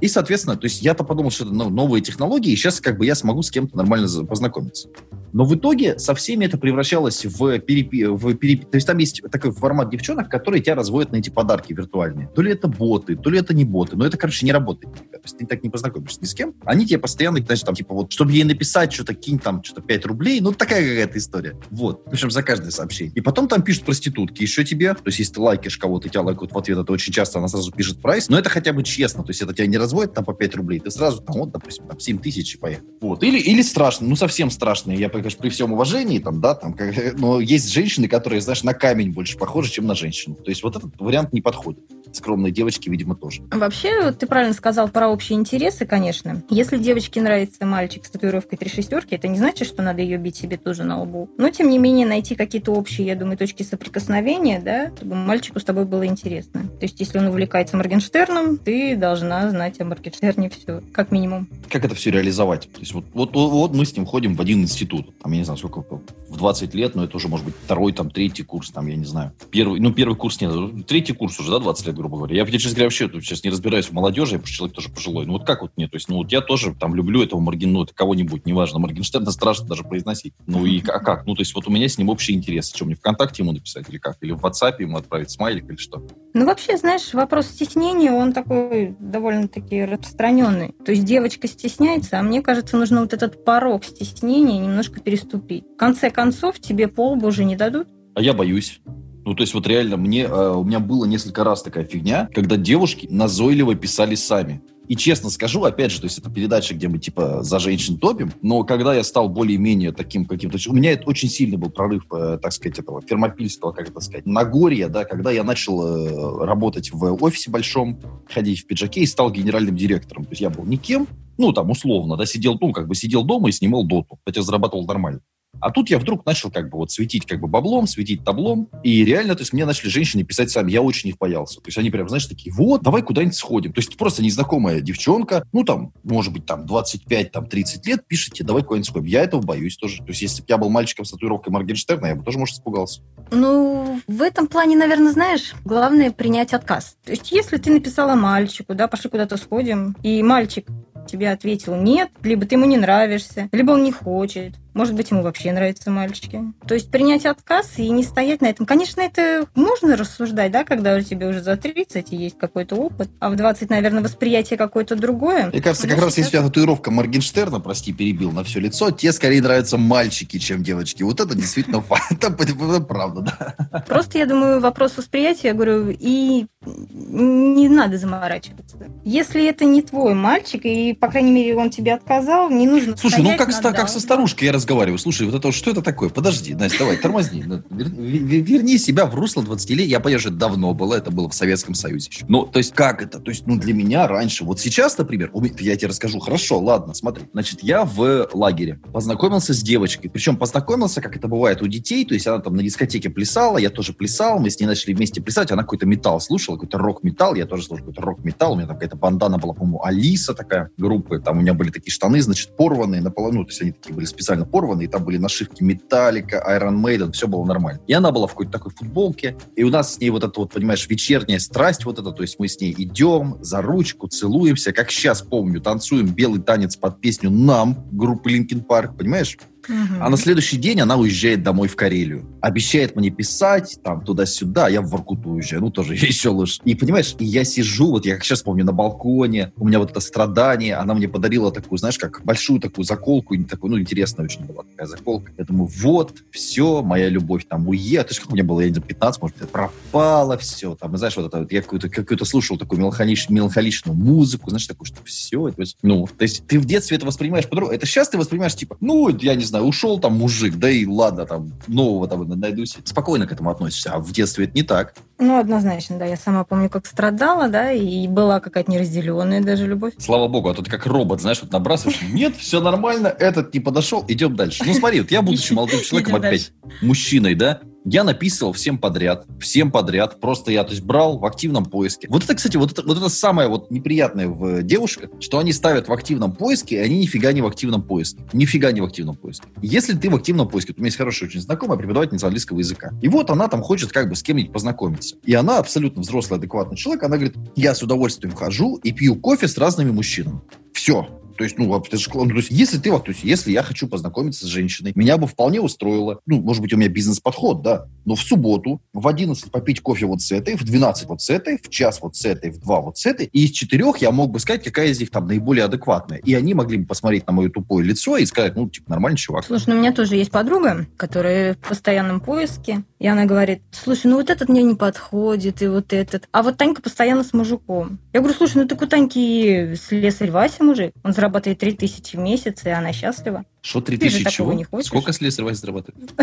и, 0.00 0.08
соответственно, 0.08 0.56
то 0.56 0.66
есть 0.66 0.82
я-то 0.82 1.04
подумал, 1.04 1.30
что 1.30 1.44
это 1.44 1.52
новые 1.52 2.02
технологии, 2.02 2.52
и 2.52 2.56
сейчас 2.56 2.80
как 2.80 2.98
бы 2.98 3.06
я 3.06 3.14
смогу 3.14 3.42
с 3.42 3.50
кем-то 3.50 3.76
нормально 3.76 4.08
познакомиться. 4.24 4.88
Но 5.32 5.44
в 5.44 5.54
итоге 5.54 5.98
со 5.98 6.14
всеми 6.14 6.46
это 6.46 6.58
превращалось 6.58 7.24
в 7.24 7.58
перепи... 7.60 8.04
В 8.04 8.34
перепи... 8.34 8.64
То 8.64 8.76
есть 8.76 8.86
там 8.86 8.98
есть 8.98 9.22
такой 9.30 9.52
формат 9.52 9.90
девчонок, 9.90 10.28
которые 10.28 10.62
тебя 10.62 10.74
разводят 10.74 11.12
на 11.12 11.16
эти 11.16 11.30
подарки 11.30 11.72
виртуальные. 11.72 12.28
То 12.34 12.42
ли 12.42 12.52
это 12.52 12.68
боты, 12.68 13.16
то 13.16 13.30
ли 13.30 13.38
это 13.38 13.54
не 13.54 13.64
боты. 13.64 13.96
Но 13.96 14.06
это, 14.06 14.16
короче, 14.16 14.44
не 14.44 14.52
работает. 14.52 14.92
То 14.94 15.20
есть 15.22 15.38
ты 15.38 15.46
так 15.46 15.62
не 15.62 15.70
познакомишься 15.70 16.18
ни 16.20 16.26
с 16.26 16.34
кем. 16.34 16.54
Они 16.64 16.86
тебе 16.86 16.98
постоянно, 16.98 17.38
значит, 17.38 17.64
там, 17.64 17.74
типа, 17.74 17.94
вот, 17.94 18.12
чтобы 18.12 18.32
ей 18.32 18.44
написать 18.44 18.92
что-то, 18.92 19.14
кинь 19.14 19.38
там 19.38 19.62
что-то 19.62 19.82
5 19.82 20.06
рублей. 20.06 20.40
Ну, 20.40 20.52
такая 20.52 20.82
какая-то 20.82 21.18
история. 21.18 21.56
Вот. 21.70 22.04
Причем 22.06 22.30
за 22.30 22.42
каждое 22.42 22.70
сообщение. 22.70 23.12
И 23.14 23.20
потом 23.20 23.46
там 23.46 23.62
пишут 23.62 23.84
проститутки 23.84 24.42
еще 24.42 24.64
тебе. 24.64 24.94
То 24.94 25.02
есть 25.06 25.20
если 25.20 25.34
ты 25.34 25.40
лайкишь 25.40 25.76
кого-то, 25.76 26.08
тебя 26.08 26.22
лайкают 26.22 26.52
в 26.52 26.58
ответ, 26.58 26.78
это 26.78 26.92
очень 26.92 27.12
часто 27.12 27.38
она 27.38 27.46
сразу 27.46 27.70
пишет 27.70 28.02
прайс. 28.02 28.28
Но 28.28 28.38
это 28.38 28.50
хотя 28.50 28.72
бы 28.72 28.82
честно. 28.82 29.22
То 29.22 29.30
есть 29.30 29.42
это 29.42 29.54
тебя 29.54 29.68
не 29.68 29.76
разводит 29.90 30.14
там 30.14 30.24
по 30.24 30.32
5 30.32 30.54
рублей. 30.56 30.78
Ты 30.78 30.90
сразу 30.90 31.20
там, 31.20 31.36
вот, 31.36 31.50
допустим, 31.50 31.86
там 31.86 31.98
7 31.98 32.18
тысяч 32.18 32.54
и 32.54 32.58
поехал. 32.58 32.86
Вот. 33.00 33.22
Или, 33.22 33.38
или 33.38 33.62
страшно. 33.62 34.06
Ну, 34.06 34.16
совсем 34.16 34.50
страшно. 34.50 34.92
Я, 34.92 35.08
конечно, 35.08 35.40
при 35.40 35.48
всем 35.48 35.72
уважении 35.72 36.18
там, 36.18 36.40
да, 36.40 36.54
там, 36.54 36.74
как, 36.74 36.94
но 37.18 37.40
есть 37.40 37.70
женщины, 37.72 38.08
которые, 38.08 38.40
знаешь, 38.40 38.62
на 38.62 38.72
камень 38.72 39.12
больше 39.12 39.36
похожи, 39.36 39.70
чем 39.70 39.86
на 39.86 39.94
женщину. 39.94 40.36
То 40.36 40.50
есть 40.50 40.62
вот 40.62 40.76
этот 40.76 40.98
вариант 41.00 41.32
не 41.32 41.40
подходит. 41.40 41.80
Скромные 42.12 42.52
девочки, 42.52 42.88
видимо, 42.88 43.14
тоже. 43.14 43.42
Вообще, 43.50 44.12
ты 44.12 44.26
правильно 44.26 44.54
сказал 44.54 44.88
про 44.88 45.08
общие 45.08 45.38
интересы, 45.38 45.86
конечно. 45.86 46.42
Если 46.50 46.78
девочке 46.78 47.20
нравится 47.20 47.64
мальчик 47.66 48.04
с 48.04 48.10
татуировкой 48.10 48.58
три 48.58 48.70
шестерки, 48.70 49.14
это 49.14 49.28
не 49.28 49.38
значит, 49.38 49.66
что 49.66 49.82
надо 49.82 50.02
ее 50.02 50.18
бить 50.18 50.36
себе 50.36 50.56
тоже 50.56 50.84
на 50.84 51.00
лбу. 51.00 51.28
Но, 51.38 51.50
тем 51.50 51.68
не 51.68 51.78
менее, 51.78 52.06
найти 52.06 52.34
какие-то 52.34 52.72
общие, 52.72 53.06
я 53.06 53.16
думаю, 53.16 53.36
точки 53.36 53.62
соприкосновения, 53.62 54.60
да, 54.60 54.92
чтобы 54.96 55.14
мальчику 55.14 55.60
с 55.60 55.64
тобой 55.64 55.84
было 55.84 56.06
интересно. 56.06 56.62
То 56.62 56.82
есть, 56.82 57.00
если 57.00 57.18
он 57.18 57.26
увлекается 57.26 57.76
Моргенштерном, 57.76 58.58
ты 58.58 58.96
должна 58.96 59.48
знать 59.50 59.80
о 59.80 59.84
Моргенштерне 59.84 60.50
все, 60.50 60.82
как 60.92 61.10
минимум. 61.10 61.48
Как 61.68 61.84
это 61.84 61.94
все 61.94 62.10
реализовать? 62.10 62.68
То 62.72 62.80
есть, 62.80 62.92
вот, 62.92 63.04
вот, 63.14 63.34
вот 63.34 63.74
мы 63.74 63.84
с 63.84 63.96
ним 63.96 64.06
ходим 64.06 64.34
в 64.34 64.40
один 64.40 64.62
институт, 64.62 65.18
там, 65.20 65.32
я 65.32 65.38
не 65.38 65.44
знаю, 65.44 65.58
сколько, 65.58 66.00
в 66.28 66.36
20 66.36 66.74
лет, 66.74 66.94
но 66.94 67.04
это 67.04 67.16
уже, 67.16 67.28
может 67.28 67.44
быть, 67.46 67.54
второй, 67.64 67.92
там, 67.92 68.10
третий 68.10 68.42
курс, 68.42 68.70
там, 68.70 68.86
я 68.86 68.96
не 68.96 69.04
знаю. 69.04 69.32
Первый, 69.50 69.80
ну, 69.80 69.92
первый 69.92 70.16
курс 70.16 70.40
нет, 70.40 70.52
третий 70.86 71.12
курс 71.12 71.38
уже, 71.40 71.50
да, 71.50 71.58
20 71.58 71.86
лет, 71.86 71.94
грубо 72.00 72.16
говоря. 72.16 72.36
Я, 72.36 72.46
честно 72.46 72.70
говоря, 72.70 72.86
вообще 72.86 73.08
сейчас 73.20 73.44
не 73.44 73.50
разбираюсь 73.50 73.86
в 73.86 73.92
молодежи, 73.92 74.36
я 74.36 74.38
просто 74.38 74.56
человек 74.56 74.74
тоже 74.74 74.88
пожилой. 74.88 75.26
Ну, 75.26 75.34
вот 75.34 75.46
как 75.46 75.60
вот 75.60 75.72
нет? 75.76 75.90
То 75.90 75.96
есть, 75.96 76.08
ну, 76.08 76.16
вот 76.16 76.32
я 76.32 76.40
тоже 76.40 76.74
там 76.74 76.94
люблю 76.94 77.22
этого 77.22 77.40
Морген, 77.40 77.72
ну, 77.72 77.82
это 77.84 77.94
кого-нибудь, 77.94 78.46
неважно, 78.46 78.78
Моргенштерна 78.78 79.30
страшно 79.30 79.66
даже 79.66 79.84
произносить. 79.84 80.32
Ну, 80.46 80.64
и 80.64 80.80
а 80.88 80.98
как? 80.98 81.26
Ну, 81.26 81.34
то 81.34 81.42
есть, 81.42 81.54
вот 81.54 81.68
у 81.68 81.70
меня 81.70 81.88
с 81.88 81.98
ним 81.98 82.08
общий 82.08 82.32
интерес. 82.32 82.72
Что, 82.74 82.86
мне 82.86 82.94
ВКонтакте 82.94 83.42
ему 83.42 83.52
написать 83.52 83.88
или 83.90 83.98
как? 83.98 84.16
Или 84.22 84.32
в 84.32 84.42
WhatsApp 84.44 84.76
ему 84.78 84.96
отправить 84.96 85.30
смайлик 85.30 85.68
или 85.68 85.76
что? 85.76 86.06
Ну, 86.32 86.46
вообще, 86.46 86.78
знаешь, 86.78 87.12
вопрос 87.12 87.46
стеснения, 87.46 88.12
он 88.12 88.32
такой 88.32 88.96
довольно-таки 88.98 89.84
распространенный. 89.84 90.74
То 90.84 90.92
есть, 90.92 91.04
девочка 91.04 91.48
стесняется, 91.48 92.18
а 92.18 92.22
мне 92.22 92.40
кажется, 92.40 92.78
нужно 92.78 93.02
вот 93.02 93.12
этот 93.12 93.44
порог 93.44 93.84
стеснения 93.84 94.58
немножко 94.58 95.00
переступить. 95.00 95.64
В 95.74 95.76
конце 95.76 96.10
концов, 96.10 96.60
тебе 96.60 96.88
полбу 96.88 97.26
уже 97.26 97.44
не 97.44 97.56
дадут. 97.56 97.88
А 98.14 98.22
я 98.22 98.32
боюсь. 98.32 98.80
Ну, 99.24 99.34
то 99.34 99.42
есть 99.42 99.54
вот 99.54 99.66
реально 99.66 99.96
мне, 99.96 100.22
э, 100.22 100.52
у 100.54 100.64
меня 100.64 100.80
было 100.80 101.04
несколько 101.04 101.44
раз 101.44 101.62
такая 101.62 101.84
фигня, 101.84 102.28
когда 102.34 102.56
девушки 102.56 103.06
назойливо 103.10 103.74
писали 103.74 104.14
сами. 104.14 104.62
И 104.88 104.96
честно 104.96 105.30
скажу, 105.30 105.62
опять 105.62 105.92
же, 105.92 106.00
то 106.00 106.06
есть 106.06 106.18
это 106.18 106.30
передача, 106.30 106.74
где 106.74 106.88
мы 106.88 106.98
типа 106.98 107.44
за 107.44 107.60
женщин 107.60 107.96
топим, 107.96 108.32
но 108.42 108.64
когда 108.64 108.92
я 108.92 109.04
стал 109.04 109.28
более-менее 109.28 109.92
таким 109.92 110.24
каким-то... 110.24 110.58
У 110.68 110.72
меня 110.72 110.90
это 110.90 111.08
очень 111.08 111.28
сильный 111.28 111.58
был 111.58 111.70
прорыв, 111.70 112.02
э, 112.12 112.38
так 112.42 112.52
сказать, 112.52 112.80
этого 112.80 113.00
фермопильского, 113.00 113.70
как 113.70 113.90
это 113.90 114.00
сказать, 114.00 114.26
Нагорья, 114.26 114.88
да, 114.88 115.04
когда 115.04 115.30
я 115.30 115.44
начал 115.44 115.80
э, 115.86 116.44
работать 116.44 116.92
в 116.92 117.22
офисе 117.22 117.52
большом, 117.52 118.00
ходить 118.28 118.60
в 118.60 118.66
пиджаке 118.66 119.02
и 119.02 119.06
стал 119.06 119.30
генеральным 119.30 119.76
директором. 119.76 120.24
То 120.24 120.30
есть 120.30 120.40
я 120.40 120.50
был 120.50 120.64
никем, 120.64 121.06
ну, 121.38 121.52
там, 121.52 121.70
условно, 121.70 122.16
да, 122.16 122.26
сидел, 122.26 122.58
ну, 122.60 122.72
как 122.72 122.88
бы 122.88 122.96
сидел 122.96 123.22
дома 123.22 123.48
и 123.48 123.52
снимал 123.52 123.84
доту, 123.84 124.18
хотя 124.26 124.42
зарабатывал 124.42 124.86
нормально. 124.86 125.20
А 125.60 125.70
тут 125.70 125.90
я 125.90 125.98
вдруг 125.98 126.24
начал 126.26 126.50
как 126.50 126.70
бы 126.70 126.78
вот 126.78 126.90
светить 126.90 127.26
как 127.26 127.40
бы 127.40 127.48
баблом, 127.48 127.86
светить 127.86 128.24
таблом. 128.24 128.68
И 128.82 129.04
реально, 129.04 129.34
то 129.34 129.42
есть 129.42 129.52
мне 129.52 129.64
начали 129.64 129.88
женщины 129.88 130.24
писать 130.24 130.50
сами. 130.50 130.70
Я 130.72 130.82
очень 130.82 131.10
их 131.10 131.18
боялся. 131.18 131.60
То 131.60 131.68
есть 131.68 131.78
они 131.78 131.90
прям, 131.90 132.08
знаешь, 132.08 132.26
такие, 132.26 132.54
вот, 132.54 132.82
давай 132.82 133.02
куда-нибудь 133.02 133.34
сходим. 133.34 133.72
То 133.72 133.80
есть 133.80 133.96
просто 133.96 134.22
незнакомая 134.22 134.80
девчонка, 134.80 135.44
ну 135.52 135.64
там, 135.64 135.92
может 136.02 136.32
быть, 136.32 136.46
там 136.46 136.66
25, 136.66 137.32
там 137.32 137.46
30 137.46 137.86
лет, 137.86 138.06
пишите, 138.06 138.44
давай 138.44 138.62
куда-нибудь 138.62 138.88
сходим. 138.88 139.06
Я 139.06 139.22
этого 139.22 139.42
боюсь 139.42 139.76
тоже. 139.76 139.98
То 139.98 140.08
есть 140.08 140.22
если 140.22 140.42
бы 140.42 140.46
я 140.48 140.58
был 140.58 140.70
мальчиком 140.70 141.04
с 141.04 141.10
татуировкой 141.10 141.52
Моргенштерна, 141.52 142.06
я 142.06 142.14
бы 142.14 142.24
тоже, 142.24 142.38
может, 142.38 142.56
испугался. 142.56 143.02
Ну, 143.30 144.00
в 144.06 144.22
этом 144.22 144.46
плане, 144.46 144.76
наверное, 144.76 145.12
знаешь, 145.12 145.54
главное 145.64 146.10
принять 146.10 146.52
отказ. 146.52 146.96
То 147.04 147.12
есть 147.12 147.30
если 147.32 147.58
ты 147.58 147.70
написала 147.70 148.14
мальчику, 148.14 148.74
да, 148.74 148.88
пошли 148.88 149.10
куда-то 149.10 149.36
сходим, 149.36 149.96
и 150.02 150.22
мальчик 150.22 150.66
тебе 151.06 151.30
ответил 151.30 151.76
нет, 151.76 152.10
либо 152.22 152.46
ты 152.46 152.54
ему 152.54 152.66
не 152.66 152.76
нравишься, 152.76 153.48
либо 153.52 153.72
он 153.72 153.82
не 153.82 153.92
хочет, 153.92 154.54
может 154.74 154.94
быть, 154.94 155.10
ему 155.10 155.22
вообще 155.22 155.52
нравятся 155.52 155.90
мальчики. 155.90 156.42
То 156.66 156.74
есть 156.74 156.90
принять 156.90 157.26
отказ 157.26 157.78
и 157.78 157.88
не 157.90 158.02
стоять 158.02 158.40
на 158.40 158.46
этом. 158.46 158.66
Конечно, 158.66 159.00
это 159.00 159.46
можно 159.54 159.96
рассуждать, 159.96 160.52
да, 160.52 160.64
когда 160.64 160.96
у 160.96 161.00
тебя 161.00 161.28
уже 161.28 161.42
за 161.42 161.56
30 161.56 162.12
и 162.12 162.16
есть 162.16 162.38
какой-то 162.38 162.76
опыт, 162.76 163.10
а 163.18 163.30
в 163.30 163.36
20, 163.36 163.70
наверное, 163.70 164.02
восприятие 164.02 164.56
какое-то 164.56 164.96
другое. 164.96 165.48
Мне 165.48 165.60
кажется, 165.60 165.88
как 165.88 166.00
раз 166.00 166.16
если 166.18 166.36
у 166.36 166.40
тебя 166.40 166.42
татуировка 166.48 166.90
Моргенштерна, 166.90 167.60
прости, 167.60 167.92
перебил 167.92 168.32
на 168.32 168.44
все 168.44 168.60
лицо, 168.60 168.90
тебе 168.90 169.12
скорее 169.12 169.42
нравятся 169.42 169.76
мальчики, 169.76 170.38
чем 170.38 170.62
девочки. 170.62 171.02
Вот 171.02 171.20
это 171.20 171.34
действительно 171.34 171.80
факт. 171.80 172.00
Это 172.10 172.80
правда, 172.80 173.20
да. 173.22 173.84
Просто, 173.86 174.18
я 174.18 174.26
думаю, 174.26 174.60
вопрос 174.60 174.96
восприятия, 174.96 175.48
я 175.48 175.54
говорю, 175.54 175.90
и 175.90 176.46
не 176.64 177.68
надо 177.68 177.98
заморачиваться. 177.98 178.76
Если 179.04 179.46
это 179.46 179.64
не 179.64 179.82
твой 179.82 180.14
мальчик, 180.14 180.64
и, 180.64 180.92
по 180.92 181.08
крайней 181.08 181.32
мере, 181.32 181.56
он 181.56 181.70
тебе 181.70 181.94
отказал, 181.94 182.50
не 182.50 182.66
нужно 182.66 182.96
Слушай, 182.96 183.22
ну 183.22 183.36
как, 183.36 183.50
как 183.60 183.88
со 183.88 184.00
старушкой 184.00 184.46
я 184.46 184.52
разговариваю. 184.60 184.98
Слушай, 184.98 185.26
вот 185.26 185.34
это 185.34 185.48
вот, 185.48 185.54
что 185.54 185.70
это 185.70 185.82
такое? 185.82 186.08
Подожди, 186.10 186.54
Настя, 186.54 186.80
давай, 186.80 186.96
тормозни. 186.96 187.42
Ну, 187.44 187.62
верни 187.70 188.78
себя 188.78 189.06
в 189.06 189.14
русло 189.14 189.42
20 189.42 189.70
лет. 189.70 189.88
Я 189.88 190.00
понимаю, 190.00 190.20
что 190.20 190.30
давно 190.30 190.74
было, 190.74 190.94
это 190.94 191.10
было 191.10 191.28
в 191.28 191.34
Советском 191.34 191.74
Союзе 191.74 192.08
еще. 192.10 192.26
Ну, 192.28 192.44
то 192.44 192.58
есть, 192.58 192.72
как 192.74 193.02
это? 193.02 193.18
То 193.18 193.30
есть, 193.30 193.46
ну, 193.46 193.58
для 193.58 193.74
меня 193.74 194.06
раньше, 194.06 194.44
вот 194.44 194.60
сейчас, 194.60 194.96
например, 194.98 195.32
я 195.58 195.76
тебе 195.76 195.88
расскажу, 195.88 196.20
хорошо, 196.20 196.60
ладно, 196.60 196.94
смотри. 196.94 197.24
Значит, 197.32 197.62
я 197.62 197.84
в 197.84 198.28
лагере 198.32 198.80
познакомился 198.92 199.54
с 199.54 199.62
девочкой. 199.62 200.10
Причем 200.10 200.36
познакомился, 200.36 201.00
как 201.00 201.16
это 201.16 201.28
бывает 201.28 201.62
у 201.62 201.66
детей, 201.66 202.04
то 202.04 202.14
есть 202.14 202.26
она 202.26 202.38
там 202.38 202.54
на 202.54 202.62
дискотеке 202.62 203.10
плясала, 203.10 203.58
я 203.58 203.70
тоже 203.70 203.92
плясал, 203.92 204.38
мы 204.38 204.50
с 204.50 204.60
ней 204.60 204.66
начали 204.66 204.92
вместе 204.92 205.20
плясать, 205.20 205.50
она 205.50 205.62
какой-то 205.62 205.86
металл 205.86 206.20
слушала, 206.20 206.56
какой-то 206.56 206.78
рок-металл, 206.78 207.34
я 207.34 207.46
тоже 207.46 207.64
слушал 207.64 207.86
какой-то 207.86 208.02
рок-металл, 208.02 208.52
у 208.52 208.56
меня 208.56 208.66
там 208.66 208.76
какая-то 208.76 208.96
бандана 208.96 209.38
была, 209.38 209.54
по-моему, 209.54 209.82
Алиса 209.82 210.34
такая 210.34 210.70
группа, 210.76 211.18
там 211.18 211.38
у 211.38 211.40
меня 211.40 211.54
были 211.54 211.70
такие 211.70 211.92
штаны, 211.92 212.20
значит, 212.20 212.56
порванные 212.56 213.00
наполовину, 213.00 213.44
то 213.44 213.50
есть 213.50 213.62
они 213.62 213.72
такие 213.72 213.94
были 213.94 214.04
специально 214.06 214.44
порванные, 214.50 214.86
и 214.86 214.90
там 214.90 215.04
были 215.04 215.16
нашивки 215.18 215.62
Металлика, 215.62 216.44
Iron 216.48 216.82
Maiden, 216.82 217.12
все 217.12 217.28
было 217.28 217.44
нормально. 217.44 217.80
И 217.86 217.92
она 217.92 218.10
была 218.10 218.26
в 218.26 218.30
какой-то 218.30 218.52
такой 218.52 218.72
футболке, 218.72 219.36
и 219.56 219.64
у 219.64 219.70
нас 219.70 219.94
с 219.94 219.98
ней 220.00 220.10
вот 220.10 220.24
эта 220.24 220.38
вот, 220.40 220.52
понимаешь, 220.52 220.88
вечерняя 220.88 221.38
страсть 221.38 221.84
вот 221.84 221.98
эта, 221.98 222.12
то 222.12 222.22
есть 222.22 222.38
мы 222.38 222.48
с 222.48 222.60
ней 222.60 222.74
идем 222.76 223.38
за 223.40 223.62
ручку, 223.62 224.08
целуемся, 224.08 224.72
как 224.72 224.90
сейчас 224.90 225.22
помню, 225.22 225.60
танцуем 225.60 226.08
белый 226.08 226.40
танец 226.40 226.76
под 226.76 227.00
песню 227.00 227.30
«Нам» 227.30 227.86
группы 227.92 228.32
Linkin 228.32 228.66
Park, 228.66 228.96
понимаешь? 228.96 229.38
Угу. 229.68 230.00
А 230.00 230.08
на 230.08 230.16
следующий 230.16 230.56
день 230.56 230.80
она 230.80 230.96
уезжает 230.96 231.42
домой 231.42 231.68
в 231.68 231.76
Карелию. 231.76 232.26
Обещает 232.40 232.96
мне 232.96 233.10
писать, 233.10 233.78
там, 233.82 234.04
туда-сюда. 234.04 234.68
Я 234.68 234.80
в 234.80 234.88
Воркуту 234.88 235.30
уезжаю, 235.30 235.62
ну, 235.62 235.70
тоже 235.70 235.94
еще 236.00 236.30
лучше. 236.30 236.60
И, 236.64 236.74
понимаешь, 236.74 237.14
и 237.18 237.24
я 237.24 237.44
сижу, 237.44 237.90
вот 237.90 238.06
я 238.06 238.14
как 238.14 238.24
сейчас 238.24 238.42
помню, 238.42 238.64
на 238.64 238.72
балконе, 238.72 239.52
у 239.56 239.66
меня 239.66 239.78
вот 239.78 239.90
это 239.90 240.00
страдание, 240.00 240.76
она 240.76 240.94
мне 240.94 241.08
подарила 241.08 241.52
такую, 241.52 241.78
знаешь, 241.78 241.98
как 241.98 242.22
большую 242.24 242.60
такую 242.60 242.84
заколку, 242.84 243.36
такую, 243.44 243.72
ну, 243.72 243.80
интересная 243.80 244.24
очень 244.24 244.44
была 244.44 244.64
такая 244.64 244.86
заколка. 244.86 245.32
Я 245.36 245.44
думаю, 245.44 245.70
вот, 245.80 246.22
все, 246.30 246.82
моя 246.82 247.08
любовь 247.08 247.46
там 247.48 247.68
уехала. 247.68 248.08
Ты 248.08 248.14
же 248.14 248.20
как 248.20 248.30
у 248.30 248.34
меня 248.34 248.44
было, 248.44 248.60
я 248.60 248.68
не 248.68 248.74
знаю, 248.74 248.86
15, 248.86 249.22
может 249.22 249.38
быть, 249.38 249.48
пропало 249.48 250.38
все. 250.38 250.74
Там, 250.74 250.96
знаешь, 250.96 251.16
вот 251.16 251.26
это, 251.26 251.40
вот 251.40 251.52
я 251.52 251.62
какую-то 251.62 251.88
какую 251.88 252.18
слушал 252.24 252.56
такую 252.56 252.78
меланхолич, 252.78 253.28
меланхоличную 253.28 253.96
музыку, 253.96 254.50
знаешь, 254.50 254.66
такую, 254.66 254.86
что 254.86 254.98
все, 255.04 255.48
это, 255.48 255.64
ну, 255.82 256.06
то 256.06 256.22
есть 256.22 256.46
ты 256.46 256.58
в 256.58 256.64
детстве 256.64 256.96
это 256.96 257.06
воспринимаешь 257.06 257.48
по-другому. 257.48 257.74
Это 257.74 257.86
сейчас 257.86 258.08
ты 258.08 258.18
воспринимаешь, 258.18 258.54
типа, 258.54 258.76
ну, 258.80 259.08
я 259.08 259.34
не 259.34 259.44
знаю, 259.50 259.66
ушел 259.66 259.98
там 259.98 260.18
мужик, 260.18 260.56
да 260.56 260.70
и 260.70 260.86
ладно, 260.86 261.26
там, 261.26 261.52
нового 261.66 262.08
там 262.08 262.28
найду 262.28 262.64
себе. 262.64 262.82
Спокойно 262.84 263.26
к 263.26 263.32
этому 263.32 263.50
относишься, 263.50 263.92
а 263.92 263.98
в 263.98 264.10
детстве 264.12 264.46
это 264.46 264.54
не 264.54 264.62
так. 264.62 264.94
Ну, 265.18 265.38
однозначно, 265.38 265.98
да. 265.98 266.06
Я 266.06 266.16
сама 266.16 266.44
помню, 266.44 266.70
как 266.70 266.86
страдала, 266.86 267.48
да, 267.48 267.72
и 267.72 268.08
была 268.08 268.40
какая-то 268.40 268.70
неразделенная 268.70 269.42
даже 269.42 269.66
любовь. 269.66 269.94
Слава 269.98 270.28
богу, 270.28 270.48
а 270.48 270.54
то 270.54 270.62
ты 270.62 270.70
как 270.70 270.86
робот, 270.86 271.20
знаешь, 271.20 271.40
вот 271.42 271.52
набрасываешь, 271.52 272.00
нет, 272.10 272.36
все 272.36 272.60
нормально, 272.60 273.08
этот 273.08 273.52
не 273.52 273.60
подошел, 273.60 274.04
идем 274.08 274.36
дальше. 274.36 274.64
Ну, 274.66 274.72
смотри, 274.74 275.00
вот 275.00 275.10
я, 275.10 275.22
будучи 275.22 275.52
молодым 275.52 275.82
человеком, 275.82 276.16
опять 276.16 276.52
мужчиной, 276.80 277.34
да, 277.34 277.60
я 277.84 278.04
написывал 278.04 278.52
всем 278.52 278.78
подряд, 278.78 279.26
всем 279.40 279.70
подряд. 279.70 280.20
Просто 280.20 280.52
я, 280.52 280.64
то 280.64 280.70
есть, 280.70 280.82
брал 280.82 281.18
в 281.18 281.24
активном 281.24 281.64
поиске. 281.64 282.08
Вот 282.10 282.24
это, 282.24 282.34
кстати, 282.34 282.56
вот 282.56 282.72
это, 282.72 282.82
вот 282.82 282.96
это 282.96 283.08
самое 283.08 283.48
вот 283.48 283.70
неприятное 283.70 284.28
в 284.28 284.62
девушках, 284.62 285.10
что 285.20 285.38
они 285.38 285.52
ставят 285.52 285.88
в 285.88 285.92
активном 285.92 286.32
поиске, 286.32 286.76
и 286.76 286.78
они 286.78 286.98
нифига 286.98 287.32
не 287.32 287.42
в 287.42 287.46
активном 287.46 287.82
поиске. 287.82 288.22
Нифига 288.32 288.72
не 288.72 288.80
в 288.80 288.84
активном 288.84 289.16
поиске. 289.16 289.48
Если 289.62 289.96
ты 289.96 290.10
в 290.10 290.14
активном 290.14 290.48
поиске, 290.48 290.72
то 290.72 290.78
у 290.78 290.82
меня 290.82 290.88
есть 290.88 290.98
хорошая 290.98 291.28
очень 291.28 291.40
знакомая 291.40 291.78
преподавательница 291.78 292.26
английского 292.26 292.58
языка. 292.58 292.92
И 293.02 293.08
вот 293.08 293.30
она 293.30 293.48
там 293.48 293.62
хочет 293.62 293.92
как 293.92 294.08
бы 294.08 294.16
с 294.16 294.22
кем-нибудь 294.22 294.52
познакомиться. 294.52 295.16
И 295.24 295.34
она 295.34 295.58
абсолютно 295.58 296.02
взрослый, 296.02 296.38
адекватный 296.38 296.76
человек. 296.76 297.02
Она 297.02 297.16
говорит, 297.16 297.36
я 297.56 297.74
с 297.74 297.82
удовольствием 297.82 298.34
хожу 298.34 298.76
и 298.76 298.92
пью 298.92 299.16
кофе 299.16 299.48
с 299.48 299.56
разными 299.58 299.90
мужчинами. 299.90 300.40
Все. 300.72 301.19
То 301.36 301.44
есть, 301.44 301.58
ну, 301.58 301.74
это 301.74 301.96
же, 301.96 302.08
ну, 302.12 302.28
то 302.28 302.36
есть, 302.36 302.50
если 302.50 302.78
ты, 302.78 302.90
то 302.90 303.02
есть, 303.08 303.24
если 303.24 303.52
я 303.52 303.62
хочу 303.62 303.88
познакомиться 303.88 304.46
с 304.46 304.48
женщиной, 304.48 304.92
меня 304.94 305.16
бы 305.16 305.26
вполне 305.26 305.60
устроило, 305.60 306.20
ну, 306.26 306.40
может 306.40 306.62
быть, 306.62 306.72
у 306.72 306.76
меня 306.76 306.88
бизнес-подход, 306.88 307.62
да, 307.62 307.86
но 308.04 308.14
в 308.14 308.20
субботу 308.20 308.80
в 308.92 309.06
11 309.06 309.50
попить 309.50 309.80
кофе 309.80 310.06
вот 310.06 310.20
с 310.20 310.32
этой, 310.32 310.56
в 310.56 310.64
12 310.64 311.08
вот 311.08 311.22
с 311.22 311.30
этой, 311.30 311.58
в 311.58 311.68
час 311.68 312.00
вот 312.02 312.16
с 312.16 312.24
этой, 312.24 312.50
в 312.50 312.58
2 312.58 312.80
вот 312.80 312.98
с 312.98 313.06
этой, 313.06 313.26
и 313.26 313.44
из 313.44 313.50
четырех 313.50 313.98
я 313.98 314.10
мог 314.10 314.30
бы 314.30 314.38
сказать, 314.40 314.62
какая 314.62 314.88
из 314.88 315.00
них 315.00 315.10
там 315.10 315.26
наиболее 315.26 315.64
адекватная. 315.64 316.18
И 316.18 316.34
они 316.34 316.54
могли 316.54 316.78
бы 316.78 316.86
посмотреть 316.86 317.26
на 317.26 317.32
мое 317.32 317.50
тупое 317.50 317.86
лицо 317.86 318.16
и 318.16 318.26
сказать, 318.26 318.56
ну, 318.56 318.68
типа, 318.68 318.90
нормальный 318.90 319.18
чувак. 319.18 319.44
Слушай, 319.44 319.70
ну, 319.70 319.76
у 319.76 319.78
меня 319.78 319.92
тоже 319.92 320.16
есть 320.16 320.30
подруга, 320.30 320.86
которая 320.96 321.54
в 321.54 321.58
постоянном 321.58 322.20
поиске, 322.20 322.84
и 322.98 323.06
она 323.06 323.24
говорит, 323.24 323.62
слушай, 323.70 324.06
ну, 324.06 324.16
вот 324.16 324.30
этот 324.30 324.48
мне 324.48 324.62
не 324.62 324.74
подходит, 324.74 325.62
и 325.62 325.68
вот 325.68 325.92
этот. 325.92 326.28
А 326.32 326.42
вот 326.42 326.56
Танька 326.56 326.82
постоянно 326.82 327.24
с 327.24 327.32
мужиком. 327.32 327.98
Я 328.12 328.20
говорю, 328.20 328.36
слушай, 328.36 328.58
ну, 328.58 328.68
так 328.68 328.80
у 328.82 328.86
Таньки 328.86 329.74
слесарь 329.74 330.30
Вася 330.30 330.64
мужик, 330.64 330.92
он 331.02 331.12
зарабатывает 331.12 331.29
зарабатывает 331.30 331.58
3000 331.58 332.16
в 332.16 332.18
месяц, 332.18 332.64
и 332.64 332.70
она 332.70 332.92
счастлива. 332.92 333.44
Что 333.62 333.80
3000 333.80 334.24
Ты 334.24 334.30
чего? 334.30 334.52
не 334.52 334.64
хочешь? 334.64 334.86
Сколько 334.86 335.12
слесарь 335.12 335.44
Вася 335.44 335.60
зарабатывает? 335.60 336.12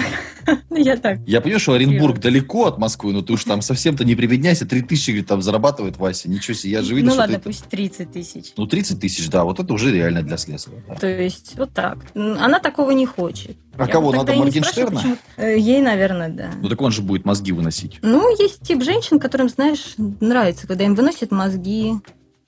Ну, 0.69 0.77
я 0.83 0.95
так. 0.95 1.19
Я 1.25 1.41
понимаю, 1.41 1.59
что 1.59 1.73
Оренбург 1.73 2.19
далеко 2.19 2.67
от 2.67 2.77
Москвы, 2.77 3.11
но 3.11 3.21
ты 3.21 3.33
уж 3.33 3.43
там 3.45 3.61
совсем-то 3.61 4.05
не 4.05 4.15
прибедняйся. 4.15 4.65
3000, 4.65 5.09
говорит, 5.09 5.27
там 5.27 5.41
зарабатывает 5.41 5.97
Вася. 5.97 6.29
Ничего 6.29 6.53
себе, 6.53 6.71
я 6.73 6.81
же 6.83 6.93
видел, 6.93 7.09
Ну 7.11 7.15
ладно, 7.15 7.39
пусть 7.39 7.65
30 7.65 8.11
тысяч. 8.11 8.53
Ну, 8.55 8.67
30 8.67 8.99
тысяч, 8.99 9.27
да, 9.29 9.43
вот 9.43 9.59
это 9.59 9.73
уже 9.73 9.91
реально 9.91 10.21
для 10.21 10.37
слесаря. 10.37 10.77
То 10.99 11.07
есть 11.07 11.57
вот 11.57 11.73
так. 11.73 11.97
Она 12.15 12.59
такого 12.59 12.91
не 12.91 13.05
хочет. 13.05 13.57
А 13.75 13.85
Я 13.85 13.91
кого, 13.91 14.07
вот 14.07 14.17
надо 14.17 14.33
Моргенштерна? 14.35 15.17
Э, 15.37 15.57
Ей, 15.57 15.81
наверное, 15.81 16.29
да. 16.29 16.51
Ну, 16.61 16.69
так 16.69 16.81
он 16.81 16.91
же 16.91 17.01
будет 17.01 17.25
мозги 17.25 17.51
выносить. 17.51 17.99
Ну, 18.01 18.29
есть 18.37 18.61
тип 18.61 18.83
женщин, 18.83 19.19
которым, 19.19 19.49
знаешь, 19.49 19.95
нравится, 19.97 20.67
когда 20.67 20.85
им 20.85 20.95
выносят 20.95 21.31
мозги, 21.31 21.93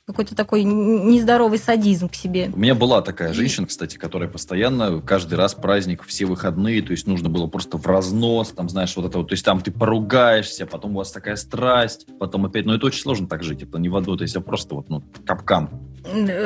какой-то 0.09 0.35
такой 0.35 0.63
нездоровый 0.63 1.59
садизм 1.59 2.09
к 2.09 2.15
себе. 2.15 2.49
У 2.51 2.57
меня 2.57 2.73
была 2.73 3.03
такая 3.03 3.31
женщина, 3.31 3.67
кстати, 3.67 3.97
которая 3.97 4.27
постоянно, 4.27 5.01
каждый 5.01 5.35
раз 5.35 5.53
праздник, 5.53 6.03
все 6.03 6.25
выходные, 6.25 6.81
то 6.81 6.91
есть 6.91 7.05
нужно 7.05 7.29
было 7.29 7.45
просто 7.45 7.77
в 7.77 7.85
разнос, 7.85 8.49
там, 8.49 8.69
знаешь, 8.69 8.95
вот 8.95 9.05
это 9.05 9.19
вот, 9.19 9.27
то 9.27 9.33
есть 9.33 9.45
там 9.45 9.61
ты 9.61 9.71
поругаешься, 9.71 10.65
потом 10.65 10.95
у 10.95 10.97
вас 10.97 11.11
такая 11.11 11.35
страсть, 11.35 12.07
потом 12.19 12.47
опять, 12.47 12.65
ну, 12.65 12.73
это 12.73 12.87
очень 12.87 13.01
сложно 13.01 13.27
так 13.27 13.43
жить, 13.43 13.61
это 13.61 13.77
не 13.77 13.87
в 13.87 13.95
аду, 13.95 14.17
то 14.17 14.23
есть 14.23 14.35
это 14.35 14.43
просто 14.43 14.73
вот, 14.73 14.89
ну, 14.89 15.03
капкан. 15.25 15.69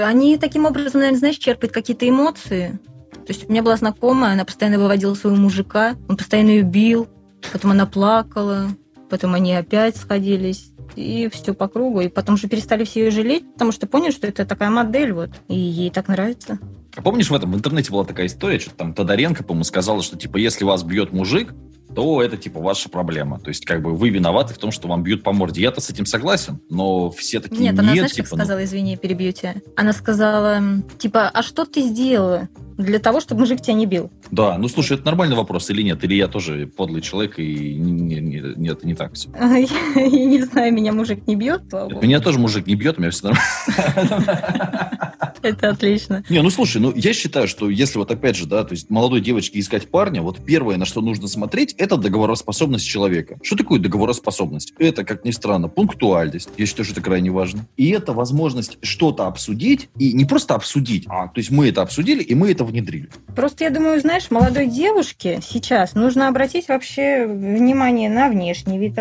Они 0.03 0.37
таким 0.37 0.65
образом, 0.65 0.99
наверное, 0.99 1.19
знаешь, 1.19 1.37
черпают 1.37 1.71
какие-то 1.71 2.07
эмоции. 2.07 2.79
То 3.11 3.29
есть 3.29 3.47
у 3.47 3.51
меня 3.51 3.63
была 3.63 3.77
знакомая, 3.77 4.33
она 4.33 4.43
постоянно 4.43 4.77
выводила 4.77 5.13
своего 5.15 5.39
мужика, 5.39 5.95
он 6.09 6.17
постоянно 6.17 6.49
ее 6.49 6.63
бил, 6.63 7.07
потом 7.53 7.71
она 7.71 7.85
плакала, 7.85 8.67
потом 9.09 9.33
они 9.35 9.55
опять 9.55 9.95
сходились. 9.95 10.72
И 10.95 11.29
все 11.31 11.53
по 11.53 11.67
кругу. 11.67 12.01
И 12.01 12.07
потом 12.07 12.37
же 12.37 12.47
перестали 12.47 12.83
все 12.83 13.05
ее 13.05 13.11
жалеть, 13.11 13.51
потому 13.53 13.71
что 13.71 13.87
поняли, 13.87 14.11
что 14.11 14.27
это 14.27 14.45
такая 14.45 14.69
модель, 14.69 15.13
вот. 15.13 15.29
И 15.47 15.55
ей 15.55 15.89
так 15.89 16.07
нравится. 16.07 16.59
А 16.95 17.01
помнишь, 17.01 17.29
в 17.29 17.33
этом 17.33 17.51
в 17.51 17.55
интернете 17.55 17.91
была 17.91 18.05
такая 18.05 18.27
история, 18.27 18.59
что 18.59 18.71
там 18.71 18.93
Тодоренко, 18.93 19.43
по-моему, 19.43 19.63
сказала, 19.63 20.03
что, 20.03 20.17
типа, 20.17 20.37
если 20.37 20.63
вас 20.63 20.83
бьет 20.83 21.11
мужик, 21.11 21.53
то 21.95 22.21
это, 22.21 22.37
типа, 22.37 22.59
ваша 22.59 22.89
проблема. 22.89 23.39
То 23.39 23.49
есть, 23.49 23.65
как 23.65 23.81
бы, 23.81 23.95
вы 23.95 24.09
виноваты 24.09 24.53
в 24.53 24.57
том, 24.57 24.71
что 24.71 24.87
вам 24.87 25.03
бьют 25.03 25.23
по 25.23 25.31
морде. 25.31 25.61
Я-то 25.61 25.81
с 25.81 25.89
этим 25.89 26.05
согласен, 26.05 26.59
но 26.69 27.09
все 27.11 27.39
такие, 27.39 27.61
Нет, 27.61 27.71
нет, 27.73 27.79
она, 27.79 27.93
знаешь, 27.93 28.11
типа, 28.11 28.29
как 28.29 28.31
ну, 28.31 28.37
сказала, 28.43 28.63
извини, 28.63 28.97
перебью 28.97 29.31
тебя. 29.31 29.55
Она 29.75 29.93
сказала, 29.93 30.61
типа, 30.97 31.29
а 31.29 31.43
что 31.43 31.65
ты 31.65 31.81
сделала 31.81 32.49
для 32.77 32.99
того, 32.99 33.19
чтобы 33.19 33.41
мужик 33.41 33.61
тебя 33.61 33.73
не 33.73 33.85
бил? 33.85 34.11
Да, 34.31 34.57
ну, 34.57 34.67
слушай, 34.67 34.93
это 34.97 35.05
нормальный 35.05 35.35
вопрос 35.35 35.69
или 35.69 35.81
нет? 35.81 36.03
Или 36.03 36.15
я 36.15 36.27
тоже 36.27 36.67
подлый 36.67 37.01
человек, 37.01 37.39
и 37.39 37.75
не- 37.75 37.91
не- 37.91 38.19
не- 38.19 38.53
нет, 38.57 38.77
это 38.77 38.87
не 38.87 38.95
так 38.95 39.13
все. 39.13 39.29
Я 39.95 40.25
не 40.25 40.41
знаю, 40.43 40.73
меня 40.73 40.91
мужик 40.93 41.25
не 41.27 41.35
бьет. 41.35 41.61
Меня 42.01 42.19
тоже 42.19 42.39
мужик 42.39 42.67
не 42.67 42.75
бьет, 42.75 42.97
у 42.97 43.01
меня 43.01 43.11
все 43.11 43.27
нормально. 43.27 44.91
Это 45.41 45.69
отлично. 45.69 46.23
Не, 46.29 46.41
ну 46.41 46.49
слушай, 46.49 46.79
ну 46.79 46.93
я 46.95 47.13
считаю, 47.13 47.47
что 47.49 47.69
если 47.69 47.97
вот 47.97 48.09
опять 48.11 48.37
же, 48.37 48.45
да, 48.45 48.63
то 48.63 48.71
есть 48.73 48.89
молодой 48.89 49.19
девочке 49.19 49.59
искать 49.59 49.89
парня, 49.89 50.21
вот 50.21 50.43
первое, 50.43 50.77
на 50.77 50.85
что 50.85 51.01
нужно 51.01 51.27
смотреть, 51.27 51.73
это 51.77 51.97
договороспособность 51.97 52.85
человека. 52.85 53.37
Что 53.43 53.57
такое 53.57 53.79
договороспособность? 53.79 54.73
Это, 54.79 55.03
как 55.03 55.25
ни 55.25 55.31
странно, 55.31 55.67
пунктуальность. 55.67 56.49
Я 56.57 56.65
считаю, 56.65 56.85
что 56.85 56.93
это 56.93 57.01
крайне 57.01 57.29
важно. 57.29 57.65
И 57.75 57.89
это 57.89 58.13
возможность 58.13 58.77
что-то 58.81 59.27
обсудить, 59.27 59.89
и 59.99 60.13
не 60.13 60.23
просто 60.25 60.55
обсудить, 60.55 61.05
а 61.09 61.27
то 61.27 61.39
есть 61.39 61.51
мы 61.51 61.67
это 61.67 61.81
обсудили, 61.81 62.23
и 62.23 62.35
мы 62.35 62.51
это 62.51 62.62
внедрили. 62.65 63.09
Просто 63.35 63.63
я 63.63 63.69
думаю, 63.69 63.99
знаешь, 63.99 64.31
молодой 64.31 64.67
девушке 64.67 65.39
сейчас 65.41 65.93
нужно 65.93 66.27
обратить 66.27 66.67
вообще 66.67 67.25
внимание 67.25 68.09
на 68.09 68.29
внешний 68.29 68.77
вид 68.77 68.95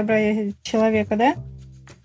человека, 0.63 1.17
да? 1.17 1.35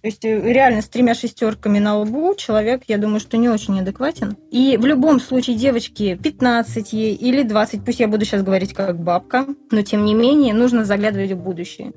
То 0.02 0.08
есть 0.08 0.24
э, 0.26 0.54
реально 0.54 0.82
с 0.82 0.88
тремя 0.88 1.16
шестерками 1.16 1.80
на 1.80 1.98
лбу 1.98 2.34
человек, 2.36 2.84
я 2.88 2.98
думаю, 2.98 3.20
что 3.20 3.38
не 3.38 3.50
очень 3.50 3.80
адекватен. 3.80 4.38
И 4.52 4.78
в 4.78 4.86
любом 4.86 5.20
случае 5.20 5.58
девочке 5.58 6.16
15 6.16 6.94
ей 6.94 7.16
или 7.16 7.44
20, 7.44 7.84
пусть 7.84 8.00
я 8.00 8.08
буду 8.08 8.24
сейчас 8.24 8.44
говорить 8.44 8.74
как 8.74 9.00
бабка, 9.04 9.48
но 9.72 9.82
тем 9.82 10.06
не 10.06 10.14
менее 10.14 10.54
нужно 10.54 10.86
заглядывать 10.86 11.32
в 11.32 11.38
будущее. 11.38 11.94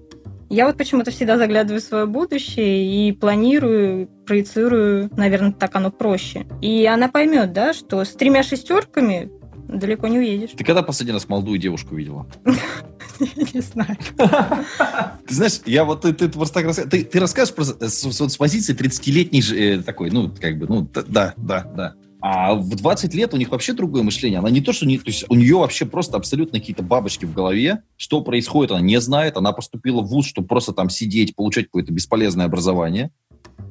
Я 0.49 0.67
вот 0.67 0.77
почему-то 0.77 1.13
всегда 1.13 1.39
заглядываю 1.39 1.81
в 1.81 1.85
свое 1.85 2.07
будущее 2.07 3.09
и 3.09 3.13
планирую, 3.13 4.09
проецирую, 4.27 5.09
наверное, 5.17 5.53
так 5.53 5.77
оно 5.77 5.93
проще. 5.93 6.47
И 6.61 6.85
она 6.87 7.07
поймет, 7.07 7.53
да, 7.53 7.73
что 7.73 8.05
с 8.05 8.09
тремя 8.15 8.43
шестерками 8.43 9.31
далеко 9.79 10.09
не 10.09 10.19
уедешь. 10.19 10.51
Ты 10.57 10.65
когда 10.65 10.83
последний 10.83 11.13
раз 11.13 11.29
молодую 11.29 11.59
девушку 11.59 11.95
видела? 11.95 12.27
Не 13.55 13.61
знаю. 13.61 13.97
Ты 15.27 15.35
знаешь, 15.35 15.61
я 15.67 15.85
вот 15.85 16.01
ты, 16.03 16.15
ты 16.15 16.29
просто 16.31 16.63
так 16.63 16.91
ты, 16.91 17.05
ты 17.05 17.21
расскажешь 17.21 17.55
просто 17.55 17.89
с, 17.89 18.01
с- 18.01 18.29
с 18.29 18.37
позиции 18.37 18.75
30-летней 18.75 19.43
же, 19.43 19.59
э, 19.59 19.83
такой, 19.83 20.11
ну, 20.11 20.33
как 20.41 20.59
бы, 20.59 20.67
ну, 20.67 20.89
да, 21.07 21.35
да, 21.37 21.65
да. 21.77 21.95
А 22.23 22.55
в 22.55 22.69
20 22.69 23.15
лет 23.15 23.33
у 23.33 23.37
них 23.37 23.51
вообще 23.51 23.73
другое 23.73 24.03
мышление. 24.03 24.39
Она 24.41 24.51
не 24.51 24.61
то, 24.61 24.73
что 24.73 24.87
не... 24.87 24.99
То 24.99 25.05
есть 25.07 25.25
у 25.29 25.35
нее 25.35 25.57
вообще 25.57 25.87
просто 25.87 26.17
абсолютно 26.17 26.59
какие-то 26.59 26.83
бабочки 26.83 27.25
в 27.25 27.33
голове. 27.33 27.83
Что 27.97 28.21
происходит, 28.21 28.73
она 28.73 28.81
не 28.81 29.01
знает. 29.01 29.37
Она 29.37 29.53
поступила 29.53 30.03
в 30.03 30.09
ВУЗ, 30.09 30.27
чтобы 30.27 30.47
просто 30.47 30.73
там 30.73 30.91
сидеть, 30.91 31.35
получать 31.35 31.67
какое-то 31.67 31.93
бесполезное 31.93 32.45
образование. 32.45 33.11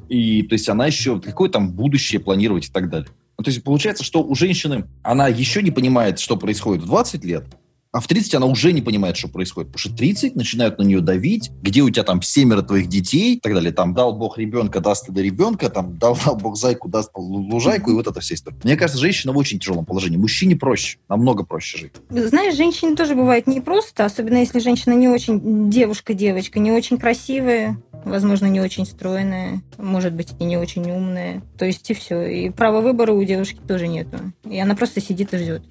И 0.08 0.42
то 0.44 0.54
есть 0.54 0.68
она 0.68 0.88
еще... 0.88 1.22
Какое 1.22 1.50
там 1.50 1.72
будущее 1.74 2.20
планировать 2.20 2.70
и 2.70 2.72
так 2.72 2.90
далее. 2.90 3.10
Ну, 3.40 3.44
то 3.44 3.52
есть 3.52 3.64
получается, 3.64 4.04
что 4.04 4.22
у 4.22 4.36
женщины... 4.36 4.84
Она 5.02 5.30
еще 5.30 5.64
не 5.64 5.72
понимает, 5.72 6.20
что 6.20 6.36
происходит 6.36 6.84
в 6.84 6.88
20 6.88 7.24
лет, 7.24 7.46
а 7.94 8.02
в 8.02 8.08
30 8.08 8.36
она 8.36 8.46
уже 8.48 8.74
не 8.74 8.82
понимает, 8.82 9.16
что 9.16 9.30
происходит. 9.30 9.72
Потому 9.72 9.80
что 9.80 9.96
30 9.96 10.36
начинают 10.36 10.78
на 10.78 10.84
нее 10.84 11.00
давить, 11.00 11.50
где 11.62 11.82
у 11.82 11.90
тебя 11.90 12.04
там 12.04 12.22
семеро 12.22 12.62
твоих 12.62 12.88
детей 12.88 13.36
и 13.36 13.40
так 13.40 13.54
далее. 13.54 13.72
Там 13.72 13.94
дал 13.94 14.12
бог 14.12 14.38
ребенка, 14.38 14.82
даст 14.82 15.10
до 15.10 15.22
ребенка, 15.22 15.70
там 15.70 15.98
дал, 15.98 16.18
дал 16.24 16.36
бог 16.36 16.58
зайку, 16.58 16.90
даст 16.90 17.12
лу- 17.16 17.50
лужайку, 17.50 17.92
и 17.92 17.94
вот 17.94 18.08
это 18.08 18.20
вся 18.20 18.36
история. 18.36 18.58
Мне 18.64 18.76
кажется, 18.76 19.00
женщина 19.00 19.32
в 19.32 19.38
очень 19.38 19.58
тяжелом 19.58 19.86
положении. 19.86 20.18
Мужчине 20.18 20.58
проще, 20.58 20.98
намного 21.08 21.46
проще 21.46 21.78
жить. 21.78 21.94
Знаешь, 22.10 22.58
женщине 22.58 22.98
тоже 22.98 23.16
бывает 23.16 23.48
непросто, 23.48 24.04
особенно 24.04 24.38
если 24.38 24.60
женщина 24.60 24.94
не 24.94 25.08
очень 25.08 25.70
девушка-девочка, 25.70 26.60
не 26.60 26.74
очень 26.74 26.98
красивая, 26.98 27.82
возможно, 28.06 28.46
не 28.48 28.62
очень 28.62 28.86
стройная, 28.86 29.62
может 29.78 30.14
быть, 30.14 30.34
и 30.40 30.44
не 30.44 30.58
очень 30.58 30.90
умная. 30.92 31.42
То 31.58 31.66
есть 31.66 31.90
и 31.92 31.94
все. 31.94 32.22
И 32.26 32.50
права 32.50 32.82
выбора 32.82 33.14
у 33.14 33.24
девушки 33.24 33.60
тоже 33.68 33.88
нету. 33.88 34.18
И 34.50 34.60
она 34.60 34.76
просто 34.76 35.02
сидит 35.02 35.34
и 35.34 35.38
ждет. 35.38 35.64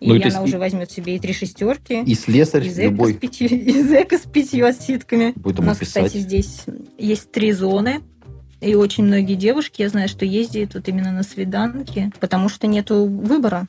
И 0.00 0.08
Ну, 0.08 0.14
есть 0.16 0.34
она 0.34 0.40
и- 0.44 0.48
уже 0.48 0.58
возьмет 0.58 0.90
себе 0.90 1.14
и 1.16 1.18
три 1.20 1.32
шестерки, 1.32 2.02
И 2.02 2.14
слесарь 2.14 2.66
и 2.66 2.70
зэка, 2.70 2.88
любой 2.88 3.14
с 3.14 3.16
пятью, 3.16 3.48
и 3.50 3.82
зэка 3.82 4.18
с 4.18 4.22
пятью 4.22 4.66
отсидками. 4.66 5.32
будет 5.36 5.60
У 5.60 5.62
нас, 5.62 5.78
писать. 5.78 6.06
кстати, 6.06 6.20
здесь 6.22 6.64
есть 6.98 7.30
три 7.30 7.52
зоны. 7.52 8.00
И 8.60 8.74
очень 8.76 9.04
многие 9.04 9.34
девушки, 9.34 9.82
я 9.82 9.88
знаю, 9.88 10.08
что 10.08 10.24
ездят 10.24 10.74
вот 10.74 10.88
именно 10.88 11.10
на 11.12 11.24
свиданки, 11.24 12.12
потому 12.20 12.48
что 12.48 12.68
нету 12.68 13.04
выбора. 13.06 13.66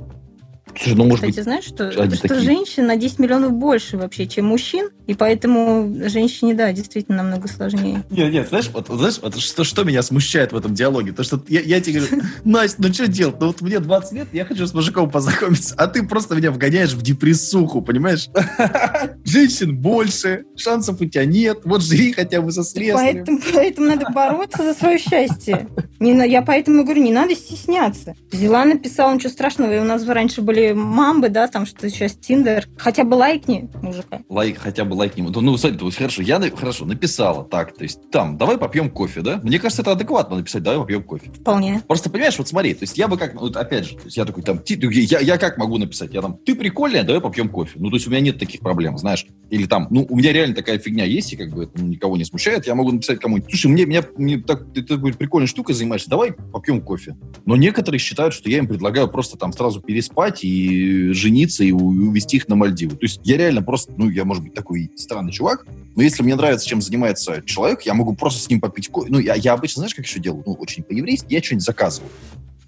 Слушай, 0.67 0.95
ну, 0.95 1.03
может 1.03 1.19
Кстати, 1.19 1.35
быть, 1.35 1.43
знаешь, 1.43 1.63
что, 1.65 1.91
что 1.91 2.07
такие. 2.07 2.39
женщин 2.39 2.87
на 2.87 2.95
10 2.95 3.19
миллионов 3.19 3.51
больше 3.53 3.97
вообще, 3.97 4.25
чем 4.27 4.45
мужчин, 4.45 4.89
и 5.05 5.13
поэтому 5.13 5.93
женщине, 6.07 6.53
да, 6.53 6.71
действительно 6.71 7.17
намного 7.17 7.47
сложнее. 7.47 8.03
Нет, 8.09 8.31
нет, 8.31 8.47
знаешь, 8.47 8.69
вот, 8.73 8.87
знаешь, 8.87 9.19
вот 9.21 9.37
что, 9.37 9.63
что 9.63 9.83
меня 9.83 10.01
смущает 10.01 10.51
в 10.51 10.57
этом 10.57 10.73
диалоге? 10.73 11.11
То, 11.11 11.23
что 11.23 11.43
я, 11.47 11.59
я 11.59 11.81
тебе 11.81 11.99
говорю, 11.99 12.23
Настя, 12.43 12.81
ну 12.81 12.93
что 12.93 13.07
делать? 13.07 13.35
Ну 13.39 13.47
вот 13.47 13.61
мне 13.61 13.79
20 13.79 14.11
лет, 14.13 14.27
я 14.31 14.45
хочу 14.45 14.65
с 14.65 14.73
мужиком 14.73 15.11
познакомиться, 15.11 15.75
а 15.77 15.87
ты 15.87 16.03
просто 16.03 16.35
меня 16.35 16.51
вгоняешь 16.51 16.93
в 16.93 17.01
депрессуху, 17.01 17.81
понимаешь? 17.81 18.29
Женщин 19.25 19.77
больше, 19.77 20.45
шансов 20.55 20.99
у 21.01 21.05
тебя 21.05 21.25
нет, 21.25 21.59
вот 21.65 21.83
живи 21.83 22.13
хотя 22.13 22.41
бы 22.41 22.51
со 22.51 22.63
слесарем. 22.63 23.25
Поэтому, 23.25 23.39
поэтому 23.53 23.87
надо 23.87 24.09
бороться 24.11 24.63
за 24.63 24.73
свое 24.73 24.97
счастье. 24.97 25.67
Не, 25.99 26.13
я 26.29 26.41
поэтому 26.41 26.83
говорю, 26.83 27.01
не 27.01 27.11
надо 27.11 27.35
стесняться. 27.35 28.15
Взяла, 28.31 28.65
написала, 28.65 29.13
ничего 29.13 29.29
страшного. 29.29 29.73
И 29.75 29.79
у 29.79 29.83
нас 29.83 30.05
раньше 30.05 30.41
были 30.41 30.52
мамбы, 30.73 31.29
да, 31.29 31.47
там 31.47 31.65
что 31.65 31.89
сейчас 31.89 32.13
Тиндер. 32.13 32.67
Хотя 32.77 33.03
бы 33.03 33.15
лайкни 33.15 33.69
мужика. 33.81 34.21
Лайк, 34.29 34.57
хотя 34.59 34.85
бы 34.85 34.93
лайк 34.93 35.17
не 35.17 35.23
Ну, 35.23 35.57
смотри, 35.57 35.77
вот 35.79 35.95
хорошо, 35.95 36.21
я 36.21 36.39
хорошо 36.55 36.85
написала 36.85 37.43
так, 37.43 37.75
то 37.75 37.83
есть 37.83 38.09
там, 38.11 38.37
давай 38.37 38.57
попьем 38.57 38.89
кофе, 38.89 39.21
да? 39.21 39.39
Мне 39.43 39.59
кажется, 39.59 39.81
это 39.81 39.91
адекватно 39.91 40.37
написать, 40.37 40.63
давай 40.63 40.79
попьем 40.79 41.03
кофе. 41.03 41.31
Вполне. 41.31 41.81
Просто 41.87 42.09
понимаешь, 42.09 42.37
вот 42.37 42.47
смотри, 42.47 42.73
то 42.73 42.83
есть 42.83 42.97
я 42.97 43.07
бы 43.07 43.17
как, 43.17 43.39
вот 43.39 43.55
опять 43.57 43.85
же, 43.85 43.95
то 43.95 44.05
есть 44.05 44.17
я 44.17 44.25
такой 44.25 44.43
там, 44.43 44.59
ти- 44.59 44.79
я, 44.81 45.19
я 45.19 45.37
как 45.37 45.57
могу 45.57 45.77
написать? 45.77 46.13
Я 46.13 46.21
там, 46.21 46.37
ты 46.37 46.55
прикольная, 46.55 47.03
давай 47.03 47.21
попьем 47.21 47.49
кофе. 47.49 47.73
Ну, 47.75 47.89
то 47.89 47.95
есть 47.95 48.07
у 48.07 48.09
меня 48.09 48.21
нет 48.21 48.39
таких 48.39 48.59
проблем, 48.61 48.97
знаешь. 48.97 49.25
Или 49.49 49.65
там, 49.65 49.87
ну, 49.89 50.05
у 50.09 50.15
меня 50.15 50.31
реально 50.33 50.55
такая 50.55 50.79
фигня 50.79 51.05
есть, 51.05 51.33
и 51.33 51.35
как 51.35 51.49
бы 51.49 51.63
это 51.63 51.71
ну, 51.75 51.87
никого 51.87 52.17
не 52.17 52.25
смущает, 52.25 52.67
я 52.67 52.75
могу 52.75 52.91
написать 52.91 53.19
кому-нибудь, 53.19 53.49
слушай, 53.49 53.67
мне, 53.67 53.85
меня, 53.85 54.03
мне 54.17 54.39
так, 54.39 54.73
ты 54.73 54.83
такой 54.83 55.13
прикольной 55.13 55.47
штукой 55.47 55.75
занимаешься, 55.75 56.09
давай 56.09 56.33
попьем 56.33 56.81
кофе. 56.81 57.15
Но 57.45 57.55
некоторые 57.55 57.99
считают, 57.99 58.33
что 58.33 58.49
я 58.49 58.57
им 58.57 58.67
предлагаю 58.67 59.07
просто 59.07 59.37
там 59.37 59.53
сразу 59.53 59.81
переспать 59.81 60.42
и 60.43 61.11
жениться, 61.11 61.63
и 61.63 61.71
увезти 61.71 62.37
их 62.37 62.47
на 62.47 62.55
Мальдивы. 62.55 62.95
То 62.95 63.05
есть 63.05 63.19
я 63.23 63.37
реально 63.37 63.61
просто, 63.61 63.93
ну, 63.97 64.09
я, 64.09 64.25
может 64.25 64.43
быть, 64.43 64.53
такой 64.53 64.91
странный 64.95 65.31
чувак, 65.31 65.65
но 65.95 66.03
если 66.03 66.23
мне 66.23 66.35
нравится, 66.35 66.67
чем 66.67 66.81
занимается 66.81 67.41
человек, 67.45 67.81
я 67.83 67.93
могу 67.93 68.13
просто 68.13 68.41
с 68.41 68.49
ним 68.49 68.61
попить 68.61 68.89
кофе. 68.89 69.11
Ну, 69.11 69.19
я, 69.19 69.35
я 69.35 69.53
обычно, 69.53 69.81
знаешь, 69.81 69.95
как 69.95 70.05
еще 70.05 70.19
делаю? 70.19 70.43
Ну, 70.45 70.53
очень 70.53 70.83
по-еврейски, 70.83 71.33
я 71.33 71.41
что-нибудь 71.41 71.65
заказываю. 71.65 72.09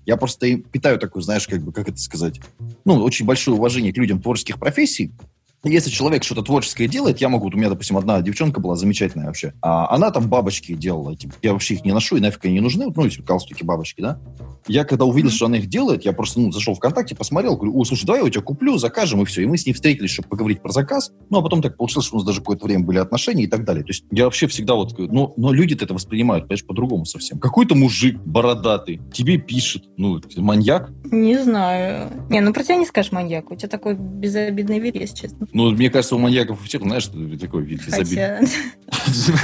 Я 0.06 0.18
просто 0.18 0.58
питаю 0.58 1.00
такую, 1.00 1.24
знаешь, 1.24 1.48
как 1.48 1.64
бы, 1.64 1.72
как 1.72 1.90
это 1.90 1.98
сказать, 1.98 2.40
ну, 2.86 2.96
очень 3.04 3.26
большое 3.26 3.58
уважение 3.58 3.92
к 3.92 3.98
людям 3.98 4.22
творческих 4.22 4.60
профессий, 4.60 5.12
если 5.66 5.90
человек 5.90 6.24
что-то 6.24 6.44
творческое 6.44 6.88
делает, 6.88 7.22
я 7.22 7.30
могу, 7.30 7.46
вот 7.46 7.56
у 7.56 7.58
меня, 7.58 7.70
допустим, 7.70 7.98
одна 7.98 8.22
девчонка 8.22 8.60
была 8.60 8.76
замечательная 8.76 9.28
вообще, 9.28 9.54
а 9.62 9.94
она 9.94 10.12
там 10.12 10.30
бабочки 10.30 10.74
делала, 10.74 11.16
типа, 11.16 11.34
я 11.42 11.54
вообще 11.54 11.76
их 11.76 11.86
не 11.86 11.92
ношу, 11.92 12.18
и 12.18 12.20
нафиг 12.20 12.46
они 12.46 12.56
не 12.56 12.60
нужны, 12.62 12.86
ну, 12.96 13.06
эти 13.06 13.22
галстуки 13.22 13.64
бабочки, 13.64 14.02
да. 14.02 14.20
Я 14.68 14.84
когда 14.84 15.06
увидел, 15.06 15.30
что 15.30 15.46
она 15.46 15.58
их 15.58 15.68
делает, 15.68 16.06
я 16.06 16.14
просто, 16.14 16.40
ну, 16.40 16.52
зашел 16.52 16.74
в 16.74 16.78
ВКонтакте, 16.78 17.16
посмотрел, 17.16 17.56
говорю, 17.56 17.78
о, 17.78 17.84
слушай, 17.86 18.06
давай 18.06 18.22
я 18.22 18.26
у 18.26 18.30
тебя 18.30 18.42
куплю, 18.42 18.78
закажем, 18.78 19.22
и 19.22 19.26
все. 19.26 19.44
И 19.44 19.46
мы 19.46 19.58
с 19.58 19.66
ней 19.66 19.74
встретились, 19.74 20.10
чтобы 20.10 20.30
поговорить 20.30 20.62
про 20.62 20.72
заказ, 20.72 21.12
ну, 21.30 21.40
а 21.40 21.42
потом 21.42 21.62
так 21.62 21.78
получилось, 21.78 22.08
что 22.08 22.16
у 22.16 22.20
нас 22.20 22.26
даже 22.26 22.40
какое-то 22.40 22.66
время 22.66 22.84
были 22.84 22.98
отношения 22.98 23.44
и 23.44 23.48
так 23.48 23.64
далее. 23.64 23.84
То 23.84 23.92
есть 23.92 24.06
я 24.12 24.26
вообще 24.26 24.48
всегда 24.48 24.74
вот, 24.74 24.98
но, 24.98 25.34
но 25.38 25.54
люди-то 25.54 25.86
это 25.86 25.94
воспринимают, 25.94 26.46
понимаешь, 26.46 26.66
по-другому 26.66 27.06
совсем. 27.06 27.40
Какой-то 27.40 27.76
мужик 27.76 28.20
бородатый 28.26 29.02
тебе 29.14 29.38
пишет, 29.38 29.84
ну, 29.98 30.20
маньяк. 30.38 30.90
Не 31.12 31.38
знаю. 31.44 32.10
Не, 32.30 32.42
ну 32.42 32.54
про 32.54 32.64
тебя 32.64 32.78
не 32.78 32.86
скажешь 32.86 33.12
маньяк, 33.12 33.52
у 33.52 33.56
тебя 33.56 33.70
такой 33.70 33.96
безобидный 33.96 34.80
вид, 34.80 34.96
если 34.96 35.16
честно. 35.16 35.48
Ну, 35.56 35.72
мне 35.72 35.90
кажется, 35.90 36.18
у 36.18 36.20
маньяков 36.20 36.60
у 36.62 36.66
всех, 36.66 36.82
знаешь, 36.82 37.06
такой 37.40 37.64
вид 37.64 37.82
безобидный. 37.86 38.50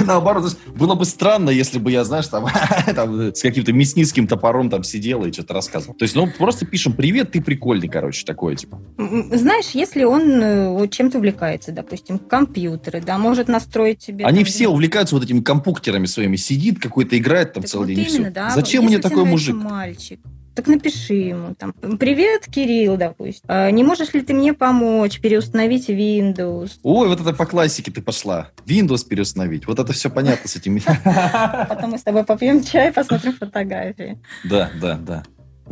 Наоборот, 0.06 0.54
было 0.76 0.94
бы 0.94 1.06
странно, 1.06 1.48
если 1.48 1.78
бы 1.78 1.90
я, 1.90 2.04
знаешь, 2.04 2.26
там, 2.26 2.48
там 2.94 3.34
с 3.34 3.40
каким-то 3.40 3.72
мясницким 3.72 4.26
топором 4.26 4.68
там 4.68 4.84
сидела 4.84 5.24
и 5.24 5.32
что-то 5.32 5.54
рассказывала. 5.54 5.96
То 5.96 6.02
есть, 6.02 6.14
ну, 6.14 6.30
просто 6.30 6.66
пишем 6.66 6.92
«Привет, 6.92 7.32
ты 7.32 7.40
прикольный», 7.40 7.88
короче, 7.88 8.26
такое, 8.26 8.56
типа. 8.56 8.78
Знаешь, 8.98 9.70
если 9.72 10.04
он 10.04 10.42
э, 10.42 10.88
чем-то 10.88 11.16
увлекается, 11.16 11.72
допустим, 11.72 12.18
компьютеры, 12.18 13.00
да, 13.00 13.16
может 13.16 13.48
настроить 13.48 14.00
тебе... 14.00 14.26
Они 14.26 14.40
там, 14.40 14.44
все 14.44 14.68
увлекаются 14.68 15.14
вот 15.14 15.24
этими 15.24 15.40
компьютерами 15.40 16.04
своими. 16.04 16.36
Сидит 16.36 16.78
какой-то, 16.78 17.16
играет 17.16 17.54
там 17.54 17.62
так 17.62 17.70
целый 17.70 17.86
вот 17.86 17.94
день 17.94 18.14
именно. 18.14 18.30
Да, 18.30 18.50
Зачем 18.50 18.84
мне 18.84 18.98
такой 18.98 19.24
мужик? 19.24 19.54
мальчик, 19.54 20.20
так 20.54 20.66
напиши 20.66 21.14
ему 21.14 21.54
там, 21.54 21.72
привет, 21.72 22.46
Кирилл, 22.46 22.96
допустим, 22.96 23.44
а, 23.48 23.70
не 23.70 23.84
можешь 23.84 24.12
ли 24.12 24.20
ты 24.20 24.34
мне 24.34 24.52
помочь 24.52 25.20
переустановить 25.20 25.88
Windows? 25.88 26.72
Ой, 26.82 27.08
вот 27.08 27.20
это 27.20 27.32
по 27.32 27.46
классике 27.46 27.90
ты 27.90 28.02
пошла. 28.02 28.48
Windows 28.66 29.06
переустановить. 29.06 29.66
Вот 29.66 29.78
это 29.78 29.92
все 29.92 30.10
понятно 30.10 30.48
с 30.48 30.56
этим. 30.56 30.80
Потом 31.68 31.90
мы 31.90 31.98
с 31.98 32.02
тобой 32.02 32.24
попьем 32.24 32.62
чай, 32.62 32.92
посмотрим 32.92 33.34
фотографии. 33.34 34.18
Да, 34.44 34.70
да, 34.80 34.96
да. 34.96 35.22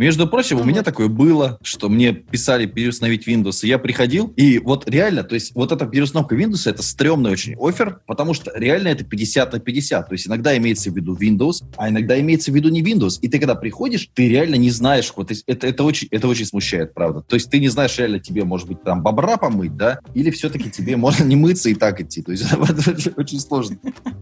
Между 0.00 0.26
прочим, 0.26 0.58
у 0.58 0.64
меня 0.64 0.82
такое 0.82 1.08
было, 1.08 1.58
что 1.60 1.90
мне 1.90 2.14
писали 2.14 2.64
переустановить 2.64 3.28
Windows, 3.28 3.58
и 3.64 3.68
я 3.68 3.78
приходил, 3.78 4.32
и 4.34 4.58
вот 4.58 4.88
реально, 4.88 5.24
то 5.24 5.34
есть 5.34 5.54
вот 5.54 5.72
эта 5.72 5.84
переустановка 5.84 6.34
Windows, 6.34 6.70
это 6.70 6.82
стрёмный 6.82 7.30
очень 7.30 7.54
офер, 7.60 8.00
потому 8.06 8.32
что 8.32 8.50
реально 8.54 8.88
это 8.88 9.04
50 9.04 9.52
на 9.52 9.60
50, 9.60 10.08
то 10.08 10.14
есть 10.14 10.26
иногда 10.26 10.56
имеется 10.56 10.90
в 10.90 10.96
виду 10.96 11.14
Windows, 11.14 11.62
а 11.76 11.90
иногда 11.90 12.18
имеется 12.18 12.50
в 12.50 12.54
виду 12.54 12.70
не 12.70 12.82
Windows, 12.82 13.18
и 13.20 13.28
ты 13.28 13.38
когда 13.38 13.54
приходишь, 13.54 14.08
ты 14.14 14.26
реально 14.30 14.54
не 14.54 14.70
знаешь, 14.70 15.12
вот 15.14 15.32
это, 15.46 15.66
это, 15.66 15.84
очень, 15.84 16.08
это 16.10 16.28
очень 16.28 16.46
смущает, 16.46 16.94
правда. 16.94 17.20
То 17.20 17.34
есть 17.34 17.50
ты 17.50 17.60
не 17.60 17.68
знаешь 17.68 17.98
реально, 17.98 18.20
тебе, 18.20 18.44
может 18.44 18.68
быть, 18.68 18.82
там 18.82 19.02
бобра 19.02 19.36
помыть, 19.36 19.76
да, 19.76 20.00
или 20.14 20.30
все-таки 20.30 20.70
тебе 20.70 20.96
можно 20.96 21.24
не 21.24 21.36
мыться 21.36 21.68
и 21.68 21.74
так 21.74 22.00
идти, 22.00 22.22
то 22.22 22.32
есть 22.32 22.46
это 22.50 23.20
очень 23.20 23.38
сложно, 23.38 23.76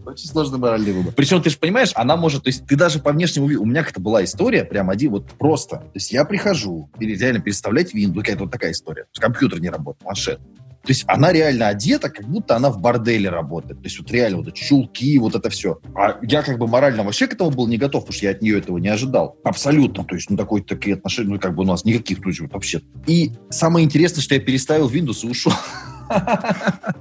очень 0.06 0.26
сложный 0.26 0.58
моральный 0.58 0.90
выбор. 0.90 1.14
Причем 1.14 1.40
ты 1.40 1.50
же 1.50 1.56
понимаешь, 1.56 1.92
она 1.94 2.16
может, 2.16 2.42
то 2.42 2.48
есть 2.48 2.66
ты 2.66 2.74
даже 2.74 2.98
по 2.98 3.12
внешнему 3.12 3.46
виду, 3.46 3.62
у 3.62 3.64
меня 3.64 3.84
как-то 3.84 4.00
была 4.00 4.24
история, 4.24 4.64
прям 4.64 4.90
один, 4.90 5.12
вот 5.12 5.26
просто 5.38 5.67
просто. 5.68 5.86
То 5.86 5.92
есть 5.94 6.12
я 6.12 6.24
прихожу, 6.24 6.90
реально 6.98 7.40
переставлять 7.40 7.94
Windows, 7.94 8.18
какая-то 8.18 8.44
вот 8.44 8.52
такая 8.52 8.72
история. 8.72 9.06
Компьютер 9.18 9.60
не 9.60 9.68
работает, 9.68 10.02
планшет. 10.02 10.40
То 10.82 10.92
есть 10.92 11.04
она 11.06 11.32
реально 11.32 11.68
одета, 11.68 12.08
как 12.08 12.26
будто 12.26 12.56
она 12.56 12.70
в 12.70 12.80
борделе 12.80 13.28
работает. 13.28 13.80
То 13.80 13.86
есть 13.86 13.98
вот 13.98 14.10
реально 14.10 14.38
вот 14.38 14.48
эти 14.48 14.60
чулки, 14.60 15.18
вот 15.18 15.34
это 15.34 15.50
все. 15.50 15.80
А 15.94 16.18
я 16.22 16.42
как 16.42 16.58
бы 16.58 16.66
морально 16.66 17.02
вообще 17.02 17.26
к 17.26 17.34
этому 17.34 17.50
был 17.50 17.66
не 17.66 17.76
готов, 17.76 18.04
потому 18.04 18.16
что 18.16 18.26
я 18.26 18.32
от 18.32 18.40
нее 18.40 18.58
этого 18.58 18.78
не 18.78 18.88
ожидал. 18.88 19.36
Абсолютно. 19.44 20.04
То 20.04 20.14
есть, 20.14 20.30
ну, 20.30 20.36
такой, 20.36 20.62
такие 20.62 20.94
отношения, 20.94 21.30
ну, 21.30 21.38
как 21.38 21.54
бы 21.54 21.64
у 21.64 21.66
нас 21.66 21.84
никаких, 21.84 22.22
то 22.22 22.28
есть, 22.28 22.40
вот, 22.40 22.52
вообще. 22.52 22.80
И 23.06 23.32
самое 23.50 23.84
интересное, 23.84 24.22
что 24.22 24.34
я 24.34 24.40
переставил 24.40 24.88
Windows 24.88 25.26
и 25.26 25.30
ушел. 25.30 25.52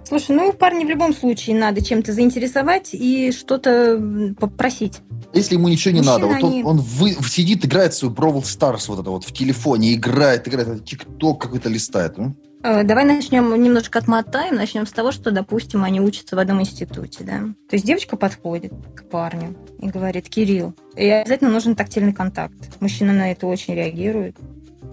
Слушай, 0.03 0.35
ну 0.35 0.51
парни 0.51 0.83
в 0.83 0.89
любом 0.89 1.13
случае 1.13 1.55
надо 1.55 1.81
чем-то 1.81 2.11
заинтересовать 2.11 2.89
и 2.91 3.31
что-то 3.31 4.35
попросить. 4.37 4.99
Если 5.33 5.55
ему 5.55 5.67
ничего 5.67 5.93
не 5.93 5.99
Мужчина, 5.99 6.17
надо, 6.19 6.27
вот 6.27 6.43
он, 6.43 6.51
они... 6.51 6.63
он 6.63 6.77
вы, 6.77 7.15
сидит, 7.27 7.65
играет 7.65 7.93
свой 7.93 8.11
Brawl 8.11 8.41
Stars 8.41 8.85
вот 8.87 8.99
это 8.99 9.09
вот 9.09 9.23
в 9.23 9.33
телефоне, 9.33 9.93
играет, 9.93 10.47
играет, 10.47 10.85
ТикТок 10.85 11.41
какой-то 11.41 11.69
листает. 11.69 12.17
Ну? 12.17 12.35
Давай 12.63 13.05
начнем 13.05 13.61
немножко 13.61 13.99
отмотаем, 13.99 14.55
начнем 14.55 14.87
с 14.87 14.91
того, 14.91 15.11
что, 15.11 15.31
допустим, 15.31 15.83
они 15.83 16.01
учатся 16.01 16.35
в 16.35 16.39
одном 16.39 16.61
институте, 16.61 17.23
да. 17.23 17.39
То 17.69 17.75
есть 17.75 17.85
девочка 17.85 18.17
подходит 18.17 18.73
к 18.95 19.03
парню 19.09 19.55
и 19.79 19.87
говорит, 19.87 20.27
Кирилл, 20.27 20.73
и 20.95 21.07
обязательно 21.07 21.51
нужен 21.51 21.75
тактильный 21.75 22.13
контакт. 22.13 22.55
Мужчина 22.79 23.13
на 23.13 23.31
это 23.31 23.47
очень 23.47 23.75
реагирует 23.75 24.35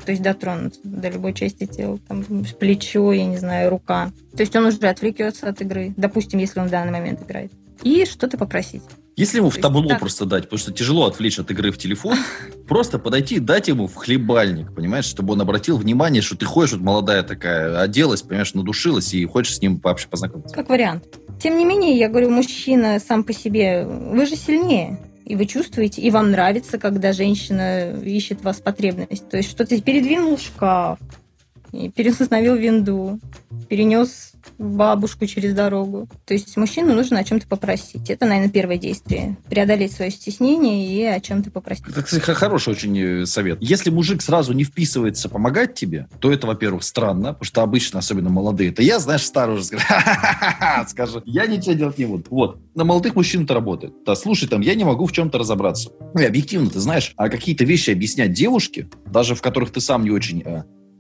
то 0.05 0.11
есть 0.11 0.23
дотронуться 0.23 0.81
до 0.83 1.09
любой 1.09 1.33
части 1.33 1.67
тела, 1.67 1.99
там, 2.09 2.25
плечо, 2.59 3.13
я 3.13 3.25
не 3.25 3.37
знаю, 3.37 3.71
рука. 3.71 4.11
То 4.37 4.43
есть 4.43 4.55
он 4.55 4.67
уже 4.67 4.79
отвлекется 4.89 5.49
от 5.49 5.61
игры, 5.61 5.95
допустим, 5.97 6.41
если 6.41 6.61
он 6.61 6.67
в 6.67 6.71
данный 6.71 6.93
момент 6.93 7.23
играет. 7.23 7.53
И 7.83 8.05
что-то 8.05 8.37
попросить. 8.37 8.83
Если 9.17 9.39
ему 9.39 9.51
в 9.51 9.57
табло 9.59 9.89
так... 9.89 10.01
просто 10.01 10.25
дать, 10.25 10.45
потому 10.45 10.59
что 10.59 10.73
тяжело 10.73 11.07
отвлечь 11.07 11.39
от 11.39 11.51
игры 11.51 11.71
в 11.71 11.79
телефон, 11.79 12.17
просто 12.69 12.99
подойти, 12.99 13.39
дать 13.39 13.69
ему 13.69 13.87
в 13.87 13.95
хлебальник, 13.95 14.75
понимаешь, 14.75 15.05
чтобы 15.05 15.35
он 15.35 15.41
обратил 15.41 15.77
внимание, 15.77 16.21
что 16.21 16.37
ты 16.37 16.47
ходишь, 16.47 16.73
вот 16.73 16.81
молодая 16.81 17.23
такая, 17.23 17.81
оделась, 17.81 18.23
понимаешь, 18.23 18.55
надушилась 18.55 19.15
и 19.15 19.25
хочешь 19.25 19.57
с 19.57 19.63
ним 19.63 19.81
вообще 19.83 20.09
познакомиться. 20.09 20.55
Как 20.55 20.69
вариант. 20.69 21.05
Тем 21.41 21.59
не 21.59 21.65
менее, 21.65 21.97
я 21.97 22.09
говорю, 22.09 22.31
мужчина 22.31 22.99
сам 22.99 23.25
по 23.25 23.33
себе, 23.33 23.87
вы 23.87 24.27
же 24.27 24.37
сильнее 24.37 24.99
и 25.25 25.37
вы 25.37 25.47
чувствуете, 25.47 26.03
и 26.03 26.11
вам 26.11 26.31
нравится, 26.31 26.79
когда 26.79 27.13
женщина 27.13 27.93
ищет 28.03 28.43
вас 28.45 28.61
потребность. 28.61 29.29
То 29.29 29.39
есть 29.39 29.51
что 29.51 29.65
ты 29.67 29.81
передвинул 29.81 30.39
шкаф, 30.39 30.99
переустановил 31.73 32.57
винду, 32.57 33.19
перенес 33.69 34.35
бабушку 34.59 35.27
через 35.27 35.55
дорогу. 35.55 36.09
То 36.27 36.35
есть 36.35 36.57
мужчину 36.57 36.95
нужно 36.95 37.19
о 37.19 37.25
чем-то 37.25 37.47
попросить. 37.47 38.11
Это, 38.11 38.27
наверное, 38.27 38.51
первое 38.51 38.77
действие. 38.77 39.37
Преодолеть 39.49 39.93
свое 39.93 40.11
стеснение 40.11 40.87
и 40.87 41.05
о 41.05 41.21
чем-то 41.21 41.51
попросить. 41.51 41.87
Это, 41.89 42.03
кстати, 42.03 42.21
хороший 42.23 42.71
очень 42.71 42.99
э, 42.99 43.27
совет. 43.27 43.59
Если 43.61 43.91
мужик 43.91 44.23
сразу 44.23 44.53
не 44.53 44.65
вписывается 44.65 45.29
помогать 45.29 45.75
тебе, 45.75 46.09
то 46.21 46.33
это, 46.33 46.47
во-первых, 46.47 46.85
странно, 46.85 47.33
потому 47.33 47.45
что 47.45 47.63
обычно, 47.63 47.99
особенно 47.99 48.31
молодые, 48.31 48.71
это 48.71 48.83
я, 48.83 48.99
знаешь, 48.99 49.23
старый 49.23 49.57
уже 49.57 49.65
скажу, 50.89 51.23
я 51.25 51.47
ничего 51.47 51.73
делать 51.75 51.99
не 51.99 52.07
буду. 52.07 52.25
Вот. 52.31 52.59
На 52.75 52.85
молодых 52.85 53.15
мужчин 53.15 53.45
это 53.45 53.55
работает. 53.55 53.95
Да, 54.05 54.15
слушай, 54.15 54.49
там, 54.49 54.61
я 54.61 54.75
не 54.75 54.85
могу 54.85 55.07
в 55.07 55.13
чем-то 55.13 55.39
разобраться. 55.39 55.91
Ну, 56.15 56.21
и 56.21 56.25
объективно, 56.25 56.71
ты 56.71 56.81
знаешь, 56.81 57.13
а 57.17 57.29
какие-то 57.29 57.65
вещи 57.65 57.91
объяснять 57.91 58.33
девушке, 58.33 58.89
даже 59.07 59.35
в 59.35 59.43
которых 59.43 59.71
ты 59.71 59.81
сам 59.81 60.05
не 60.05 60.11
очень... 60.11 60.45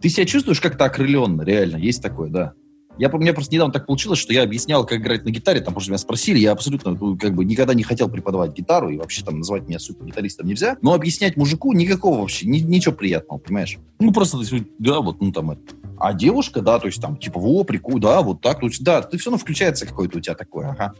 Ты 0.04 0.10
себя 0.10 0.26
чувствуешь 0.26 0.60
как-то 0.60 0.84
окрыленно, 0.84 1.40
реально, 1.40 1.78
есть 1.78 2.02
такое, 2.02 2.28
да. 2.28 2.52
Я, 2.98 3.08
у 3.08 3.16
меня 3.16 3.32
просто 3.32 3.54
недавно 3.54 3.72
так 3.72 3.86
получилось, 3.86 4.18
что 4.18 4.34
я 4.34 4.42
объяснял, 4.42 4.84
как 4.84 4.98
играть 4.98 5.24
на 5.24 5.30
гитаре, 5.30 5.62
там 5.62 5.72
просто 5.72 5.92
меня 5.92 5.96
спросили, 5.96 6.38
я 6.40 6.52
абсолютно 6.52 6.90
ну, 6.90 7.16
как 7.16 7.34
бы 7.34 7.42
никогда 7.46 7.72
не 7.72 7.84
хотел 7.84 8.10
преподавать 8.10 8.52
гитару, 8.52 8.90
и 8.90 8.98
вообще 8.98 9.24
там 9.24 9.38
называть 9.38 9.66
меня 9.66 9.78
супер-гитаристом 9.78 10.46
нельзя, 10.46 10.76
но 10.82 10.92
объяснять 10.92 11.38
мужику 11.38 11.72
никакого 11.72 12.20
вообще, 12.20 12.46
ни, 12.46 12.58
ничего 12.58 12.94
приятного, 12.94 13.38
понимаешь? 13.38 13.78
Ну, 13.98 14.12
просто, 14.12 14.36
да, 14.78 15.00
вот, 15.00 15.22
ну, 15.22 15.32
там 15.32 15.52
это. 15.52 15.62
А 15.96 16.12
девушка, 16.12 16.60
да, 16.60 16.78
то 16.78 16.86
есть 16.86 17.00
там, 17.00 17.16
типа, 17.16 17.40
во, 17.40 17.64
прикольно, 17.64 18.00
да, 18.00 18.20
вот 18.20 18.42
так, 18.42 18.60
то 18.60 18.66
есть, 18.66 18.84
да, 18.84 19.00
ты 19.00 19.16
все 19.16 19.30
равно 19.30 19.38
включается 19.38 19.86
какой-то 19.86 20.18
у 20.18 20.20
тебя 20.20 20.34
такой, 20.34 20.66
ага. 20.66 20.92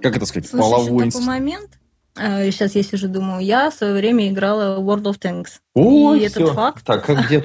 Как 0.00 0.16
это 0.16 0.24
сказать, 0.24 0.48
Слушай, 0.48 0.62
половой 0.62 1.04
инстинкт. 1.04 1.26
момент, 1.26 1.77
Сейчас 2.18 2.74
я 2.74 2.82
сижу, 2.82 3.08
думаю, 3.08 3.44
я 3.44 3.70
в 3.70 3.74
свое 3.74 3.92
время 3.92 4.28
играла 4.28 4.80
World 4.80 5.04
of 5.04 5.18
Tanks. 5.18 5.60
О, 5.74 6.14
и 6.14 6.26
все. 6.26 6.26
этот 6.26 6.54
факт... 6.54 6.84
Так, 6.84 7.08
а 7.08 7.14
где 7.14 7.44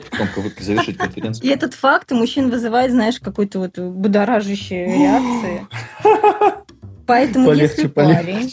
завершить 0.59 0.97
конференцию? 0.97 1.45
И 1.47 1.49
этот 1.53 1.73
факт 1.75 2.11
у 2.11 2.15
мужчин 2.15 2.49
вызывает, 2.49 2.91
знаешь, 2.91 3.19
какой-то 3.19 3.59
вот 3.59 3.77
будоражащие 3.77 4.85
реакции. 4.85 5.67
Поэтому 7.05 7.51
если 7.51 7.87
парень... 7.87 8.51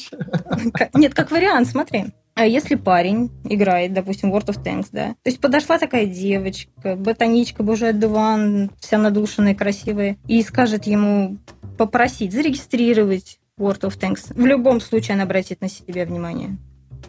Нет, 0.95 1.15
как 1.15 1.31
вариант, 1.31 1.69
смотри. 1.69 2.07
А 2.35 2.47
если 2.47 2.75
парень 2.75 3.31
играет, 3.45 3.93
допустим, 3.93 4.35
World 4.35 4.47
of 4.47 4.63
Tanks, 4.63 4.89
да, 4.93 5.09
то 5.09 5.27
есть 5.27 5.41
подошла 5.41 5.79
такая 5.79 6.07
девочка, 6.07 6.97
ботаничка, 6.97 7.63
боже, 7.63 7.89
одуван, 7.89 8.71
вся 8.79 8.99
надушенная, 8.99 9.55
красивая, 9.55 10.17
и 10.27 10.43
скажет 10.43 10.87
ему 10.87 11.39
попросить 11.77 12.33
зарегистрировать 12.33 13.40
World 13.61 13.81
of 13.83 13.99
Tanks. 13.99 14.33
В 14.35 14.45
любом 14.47 14.81
случае 14.81 15.15
она 15.15 15.25
обратит 15.25 15.61
на 15.61 15.69
себя 15.69 16.05
внимание. 16.07 16.57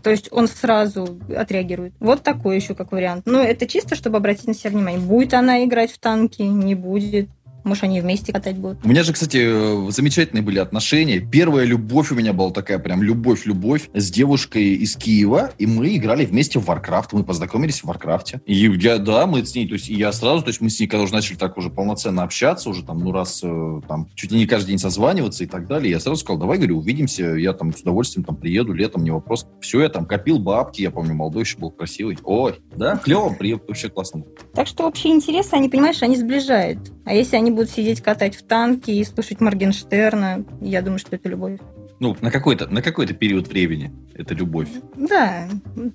То 0.04 0.10
есть 0.10 0.30
он 0.32 0.48
сразу 0.48 1.20
отреагирует. 1.36 1.94
Вот 2.00 2.24
такой 2.24 2.56
еще 2.56 2.76
как 2.76 2.92
вариант. 2.92 3.24
Но 3.26 3.42
это 3.42 3.68
чисто, 3.68 3.96
чтобы 3.96 4.18
обратить 4.18 4.48
на 4.48 4.54
себя 4.54 4.72
внимание. 4.72 5.00
Будет 5.00 5.34
она 5.34 5.64
играть 5.64 5.92
в 5.92 6.00
танки, 6.00 6.42
не 6.42 6.76
будет. 6.76 7.30
Может, 7.64 7.84
они 7.84 8.02
вместе 8.02 8.34
катать 8.34 8.58
будут. 8.58 8.80
У 8.84 8.90
меня 8.90 9.04
же, 9.04 9.14
кстати, 9.14 9.38
э, 9.42 9.92
замечательные 9.92 10.42
были 10.42 10.60
отношения. 10.60 11.20
Первая 11.20 11.66
любовь 11.66 12.12
у 12.12 12.16
меня 12.16 12.34
была 12.34 12.52
такая 12.52 12.80
прям 12.80 13.04
любовь-любовь 13.04 13.90
с 13.94 14.10
девушкой 14.10 14.76
из 14.76 14.96
Киева, 14.96 15.52
и 15.58 15.66
мы 15.66 15.96
играли 15.96 16.26
вместе 16.26 16.60
в 16.60 16.68
Warcraft. 16.68 17.10
Мы 17.12 17.24
познакомились 17.24 17.84
в 17.84 17.90
Warcraft. 17.90 18.42
И 18.46 18.56
я, 18.56 18.98
да, 18.98 19.28
мы 19.28 19.46
с 19.46 19.54
ней, 19.56 19.68
то 19.68 19.74
есть 19.74 19.90
я 19.90 20.12
сразу, 20.12 20.44
то 20.44 20.50
есть 20.50 20.62
мы 20.62 20.70
с 20.70 20.80
ней, 20.80 20.88
когда 20.88 21.04
уже 21.04 21.14
начали 21.14 21.38
так 21.38 21.58
уже 21.58 21.70
полноценно 21.70 22.24
общаться, 22.24 22.70
уже 22.70 22.84
там, 22.84 23.00
ну, 23.00 23.12
раз, 23.12 23.42
э, 23.44 23.82
там, 23.88 24.10
чуть 24.16 24.32
ли 24.32 24.40
не 24.40 24.48
каждый 24.48 24.70
день 24.70 24.80
созваниваться 24.80 25.44
и 25.44 25.48
так 25.48 25.68
далее, 25.68 25.92
я 25.92 26.00
сразу 26.00 26.22
сказал, 26.22 26.40
давай, 26.40 26.58
говорю, 26.58 26.80
увидимся, 26.80 27.36
я 27.36 27.54
там 27.54 27.74
с 27.74 27.82
удовольствием 27.82 28.24
там 28.24 28.36
приеду 28.36 28.74
летом, 28.74 29.04
не 29.04 29.12
вопрос. 29.12 29.48
Все, 29.62 29.82
я 29.82 29.90
там 29.90 30.06
копил 30.06 30.40
бабки, 30.40 30.82
я 30.82 30.92
помню, 30.92 31.14
молодой 31.14 31.44
еще 31.44 31.58
был 31.58 31.72
красивый. 31.72 32.18
Ой, 32.24 32.56
да, 32.76 32.98
клево, 32.98 33.34
приехал, 33.34 33.66
вообще 33.68 33.90
классно. 33.90 34.24
Так 34.54 34.68
что 34.68 34.88
общие 34.88 35.14
интересы, 35.14 35.54
они, 35.54 35.70
понимаешь, 35.70 36.02
они 36.02 36.16
сближают. 36.16 36.92
А 37.06 37.14
если 37.14 37.36
они 37.36 37.51
будут 37.52 37.70
сидеть 37.70 38.02
катать 38.02 38.36
в 38.36 38.44
танке 38.44 38.94
и 38.94 39.04
слушать 39.04 39.42
Моргенштерна, 39.42 40.46
я 40.62 40.82
думаю, 40.82 41.00
что 41.00 41.16
это 41.16 41.30
любовь. 41.30 41.60
Ну, 42.00 42.18
на 42.22 42.32
какой-то 42.32 42.68
на 42.68 42.82
какой-то 42.82 43.14
период 43.14 43.48
времени 43.48 43.92
это 44.16 44.34
любовь. 44.34 44.70
Да. 44.96 45.48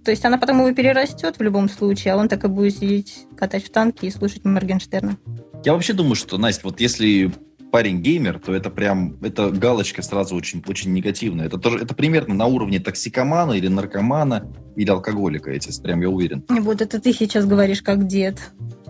То 0.05 0.13
есть 0.13 0.25
она 0.25 0.39
потом 0.39 0.59
его 0.61 0.73
перерастет 0.73 1.39
в 1.39 1.43
любом 1.43 1.69
случае, 1.69 2.15
а 2.15 2.17
он 2.17 2.29
так 2.29 2.45
и 2.45 2.49
будет 2.49 2.77
сидеть, 2.77 3.27
катать 3.37 3.65
в 3.65 3.71
танке 3.71 4.07
и 4.07 4.11
слушать 4.11 4.45
Моргенштерна. 4.45 5.17
Я 5.65 5.73
вообще 5.73 5.95
думаю, 5.95 6.15
что, 6.15 6.39
Настя, 6.39 6.63
вот 6.65 6.81
если 6.81 7.33
парень 7.77 8.01
геймер, 8.01 8.39
то 8.39 8.55
это 8.55 8.71
прям, 8.71 9.19
это 9.21 9.51
галочка 9.51 10.01
сразу 10.01 10.35
очень, 10.35 10.65
очень 10.67 10.95
негативная. 10.95 11.45
Это 11.45 11.59
тоже, 11.59 11.81
это 11.81 11.95
примерно 11.95 12.35
на 12.35 12.47
уровне 12.47 12.81
токсикомана 12.81 13.53
или 13.53 13.69
наркомана 13.69 14.51
или 14.77 14.89
алкоголика, 14.89 15.51
эти, 15.51 15.79
прям 15.83 16.01
я 16.01 16.09
уверен. 16.09 16.43
Вот 16.49 16.81
это 16.81 16.99
ты 16.99 17.13
сейчас 17.13 17.45
говоришь 17.45 17.83
как 17.83 18.07
дед. 18.07 18.39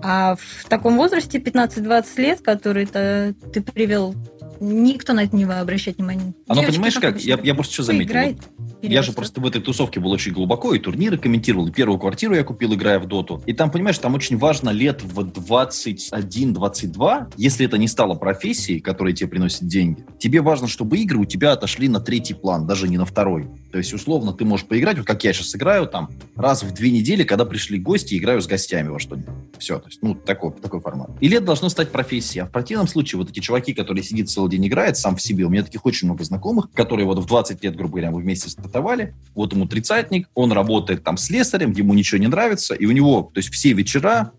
А 0.05 0.37
в 0.37 0.69
таком 0.69 0.99
возрасте 0.99 1.39
15-20 1.39 2.05
лет, 2.19 2.41
который 2.43 2.87
ты 2.87 3.61
привел 3.61 4.15
никто 4.61 5.13
на 5.13 5.25
это 5.25 5.37
не 5.37 5.45
va 5.45 5.61
обращать 5.61 5.99
внимания. 5.99 6.33
Оно, 6.49 6.61
Девочки, 6.61 6.77
понимаешь, 6.77 6.95
как? 6.95 7.21
Я, 7.21 7.39
я 7.43 7.55
просто 7.55 7.75
что 7.75 7.83
заметил. 7.85 8.15
Поиграет, 8.15 8.39
я 8.83 9.03
же 9.03 9.13
просто 9.13 9.41
в 9.41 9.47
этой 9.47 9.61
тусовке 9.61 10.01
был 10.01 10.11
очень 10.11 10.33
глубоко, 10.33 10.75
и 10.75 10.79
турниры 10.79 11.19
комментировал, 11.19 11.69
и 11.69 11.73
первую 11.73 11.99
квартиру 11.99 12.35
я 12.35 12.45
купил, 12.45 12.73
играя 12.75 12.99
в 12.99 13.07
доту. 13.07 13.43
И 13.47 13.53
там, 13.53 13.71
понимаешь, 13.71 13.99
там 13.99 14.15
очень 14.15 14.39
важно 14.39 14.71
лет 14.71 15.03
в 15.03 15.21
21-22, 15.21 17.35
если 17.37 17.67
это 17.67 17.77
не 17.79 17.89
стало 17.89 18.15
профессией, 18.15 18.81
которая 18.81 19.15
тебе 19.15 19.29
приносит 19.29 19.67
деньги, 19.67 20.05
тебе 20.19 20.41
важно, 20.41 20.69
чтобы 20.69 20.99
игры 20.99 21.19
у 21.19 21.25
тебя 21.25 21.53
отошли 21.53 21.89
на 21.89 22.01
третий 22.01 22.35
план, 22.35 22.67
даже 22.67 22.89
не 22.89 22.99
на 22.99 23.05
второй. 23.05 23.49
То 23.73 23.79
есть, 23.79 23.93
условно, 23.93 24.33
ты 24.33 24.45
можешь 24.45 24.67
поиграть, 24.67 24.99
вот 24.99 25.07
как 25.07 25.25
я 25.25 25.33
сейчас 25.33 25.55
играю, 25.55 25.87
там, 25.87 26.11
раз 26.35 26.63
в 26.63 26.73
две 26.73 26.91
недели, 26.91 27.25
когда 27.25 27.45
пришли 27.45 27.79
гости, 27.79 28.17
играю 28.17 28.41
с 28.41 28.47
гостями 28.47 28.89
во 28.89 28.99
что-нибудь. 28.99 29.35
Все, 29.59 29.79
то 29.79 29.89
есть, 29.89 30.01
ну, 30.03 30.15
такой, 30.15 30.53
такой 30.53 30.81
формат. 30.81 31.11
Или 31.21 31.37
это 31.37 31.47
должно 31.47 31.69
стать 31.69 31.91
профессией. 31.91 32.45
А 32.45 32.47
в 32.47 32.53
противном 32.53 32.89
случае 32.89 33.19
вот 33.19 33.31
эти 33.31 33.41
чуваки, 33.41 33.75
которые 33.75 34.05
сидят 34.05 34.29
целый 34.29 34.46
день 34.49 34.67
играют 34.67 34.97
сам 34.97 35.17
в 35.17 35.23
себе, 35.23 35.45
у 35.45 35.51
меня 35.51 35.63
таких 35.63 35.85
очень 35.87 36.09
много 36.09 36.25
знакомых, 36.25 36.71
которые 36.73 37.07
вот 37.07 37.19
в 37.19 37.27
20 37.27 37.63
лет, 37.65 37.77
грубо 37.77 37.93
говоря, 37.95 38.11
мы 38.11 38.21
вместе 38.21 38.49
стартовали, 38.49 39.15
вот 39.35 39.53
ему 39.53 39.67
тридцатник, 39.67 40.29
он 40.35 40.53
работает 40.53 41.03
там 41.05 41.17
с 41.17 41.25
слесарем, 41.25 41.73
ему 41.73 41.95
ничего 41.95 42.19
не 42.19 42.29
нравится, 42.29 42.75
и 42.75 42.87
у 42.87 42.93
него, 42.93 43.31
то 43.33 43.39
есть 43.39 43.53
все 43.53 43.73
вечера, 43.73 44.33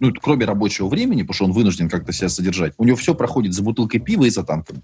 ну, 0.00 0.12
кроме 0.20 0.44
рабочего 0.44 0.88
времени, 0.88 1.22
потому 1.22 1.34
что 1.34 1.44
он 1.46 1.52
вынужден 1.52 1.88
как-то 1.88 2.12
себя 2.12 2.28
содержать, 2.28 2.72
у 2.78 2.84
него 2.84 2.96
все 2.96 3.14
проходит 3.14 3.54
за 3.54 3.62
бутылкой 3.62 4.00
пива 4.00 4.24
и 4.24 4.30
за 4.30 4.44
танками. 4.44 4.80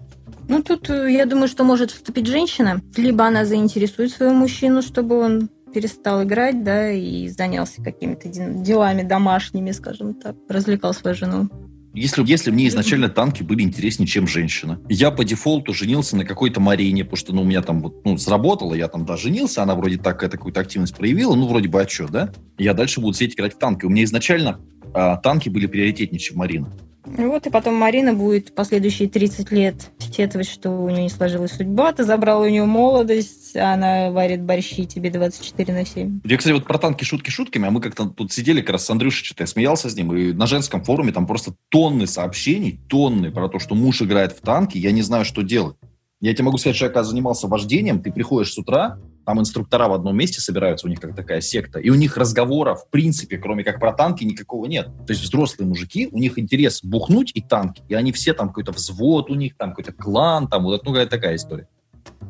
Ну, 0.48 0.62
тут 0.62 0.90
э, 0.90 1.12
я 1.12 1.26
думаю, 1.26 1.48
что 1.48 1.64
может 1.64 1.90
вступить 1.90 2.26
женщина. 2.26 2.80
Либо 2.96 3.26
она 3.26 3.44
заинтересует 3.44 4.12
своего 4.12 4.32
мужчину, 4.32 4.80
чтобы 4.80 5.18
он 5.18 5.48
перестал 5.74 6.22
играть, 6.22 6.62
да, 6.62 6.90
и 6.90 7.28
занялся 7.28 7.82
какими-то 7.82 8.28
делами 8.28 9.02
домашними, 9.02 9.72
скажем 9.72 10.14
так, 10.14 10.36
развлекал 10.48 10.94
свою 10.94 11.16
жену. 11.16 11.48
Если, 11.96 12.22
если 12.26 12.50
мне 12.50 12.68
изначально 12.68 13.08
танки 13.08 13.42
были 13.42 13.62
интереснее, 13.62 14.06
чем 14.06 14.28
женщина. 14.28 14.78
Я 14.86 15.10
по 15.10 15.24
дефолту 15.24 15.72
женился 15.72 16.14
на 16.14 16.26
какой-то 16.26 16.60
Марине, 16.60 17.04
потому 17.04 17.16
что 17.16 17.32
ну, 17.32 17.40
у 17.40 17.44
меня 17.46 17.62
там 17.62 17.80
вот, 17.80 18.04
ну, 18.04 18.18
сработало, 18.18 18.74
я 18.74 18.88
там, 18.88 19.06
да, 19.06 19.16
женился, 19.16 19.62
она 19.62 19.74
вроде 19.74 19.96
так 19.96 20.20
какую-то 20.20 20.60
активность 20.60 20.94
проявила, 20.94 21.34
ну, 21.34 21.48
вроде 21.48 21.68
бы, 21.68 21.80
а 21.80 21.88
что, 21.88 22.06
да? 22.06 22.32
Я 22.58 22.74
дальше 22.74 23.00
буду 23.00 23.14
сидеть 23.14 23.34
играть 23.34 23.54
в 23.54 23.58
танки. 23.58 23.86
У 23.86 23.88
меня 23.88 24.04
изначально 24.04 24.60
а, 24.92 25.16
танки 25.16 25.48
были 25.48 25.64
приоритетнее, 25.64 26.20
чем 26.20 26.36
Марина. 26.36 26.70
Вот, 27.16 27.46
и 27.46 27.50
потом 27.50 27.74
Марина 27.74 28.12
будет 28.12 28.54
последующие 28.54 29.08
30 29.08 29.50
лет 29.50 29.90
сетовать, 29.98 30.48
что 30.48 30.70
у 30.70 30.88
нее 30.90 31.04
не 31.04 31.08
сложилась 31.08 31.52
судьба, 31.52 31.92
ты 31.92 32.04
забрал 32.04 32.42
у 32.42 32.48
нее 32.48 32.64
молодость, 32.64 33.56
а 33.56 33.74
она 33.74 34.10
варит 34.10 34.42
борщи 34.42 34.86
тебе 34.86 35.10
24 35.10 35.72
на 35.72 35.84
7. 35.84 36.20
Я, 36.24 36.36
кстати, 36.36 36.54
вот 36.54 36.64
про 36.64 36.78
танки 36.78 37.04
шутки 37.04 37.30
шутками, 37.30 37.68
а 37.68 37.70
мы 37.70 37.80
как-то 37.80 38.06
тут 38.06 38.32
сидели 38.32 38.60
как 38.60 38.70
раз 38.70 38.84
с 38.84 38.90
Андрюшей, 38.90 39.24
что-то 39.24 39.42
я 39.42 39.46
смеялся 39.46 39.88
с 39.88 39.96
ним, 39.96 40.14
и 40.14 40.32
на 40.32 40.46
женском 40.46 40.84
форуме 40.84 41.12
там 41.12 41.26
просто 41.26 41.54
тонны 41.68 42.06
сообщений, 42.06 42.80
тонны 42.88 43.30
про 43.30 43.48
то, 43.48 43.58
что 43.58 43.74
муж 43.74 44.02
играет 44.02 44.32
в 44.32 44.40
танки, 44.40 44.78
я 44.78 44.92
не 44.92 45.02
знаю, 45.02 45.24
что 45.24 45.42
делать. 45.42 45.76
Я 46.20 46.32
тебе 46.34 46.44
могу 46.44 46.58
сказать, 46.58 46.76
что 46.76 46.86
я 46.86 46.90
когда 46.90 47.04
занимался 47.04 47.46
вождением, 47.46 48.02
ты 48.02 48.10
приходишь 48.10 48.52
с 48.52 48.58
утра, 48.58 48.98
там 49.26 49.40
инструктора 49.40 49.88
в 49.88 49.92
одном 49.92 50.16
месте 50.16 50.40
собираются, 50.40 50.86
у 50.86 50.90
них 50.90 51.00
как 51.00 51.16
такая 51.16 51.40
секта, 51.40 51.80
и 51.80 51.90
у 51.90 51.94
них 51.94 52.16
разговора, 52.16 52.76
в 52.76 52.88
принципе, 52.88 53.38
кроме 53.38 53.64
как 53.64 53.80
про 53.80 53.92
танки, 53.92 54.22
никакого 54.22 54.66
нет. 54.66 54.86
То 55.04 55.12
есть 55.12 55.22
взрослые 55.22 55.68
мужики, 55.68 56.08
у 56.12 56.18
них 56.18 56.38
интерес 56.38 56.82
бухнуть 56.84 57.32
и 57.34 57.42
танки, 57.42 57.82
и 57.88 57.94
они 57.94 58.12
все 58.12 58.32
там 58.32 58.48
какой-то 58.48 58.70
взвод 58.70 59.28
у 59.28 59.34
них, 59.34 59.56
там 59.56 59.70
какой-то 59.70 59.92
клан, 59.92 60.46
там 60.46 60.62
вот 60.62 60.84
ну, 60.84 60.92
какая 60.92 61.06
такая 61.06 61.34
история. 61.34 61.68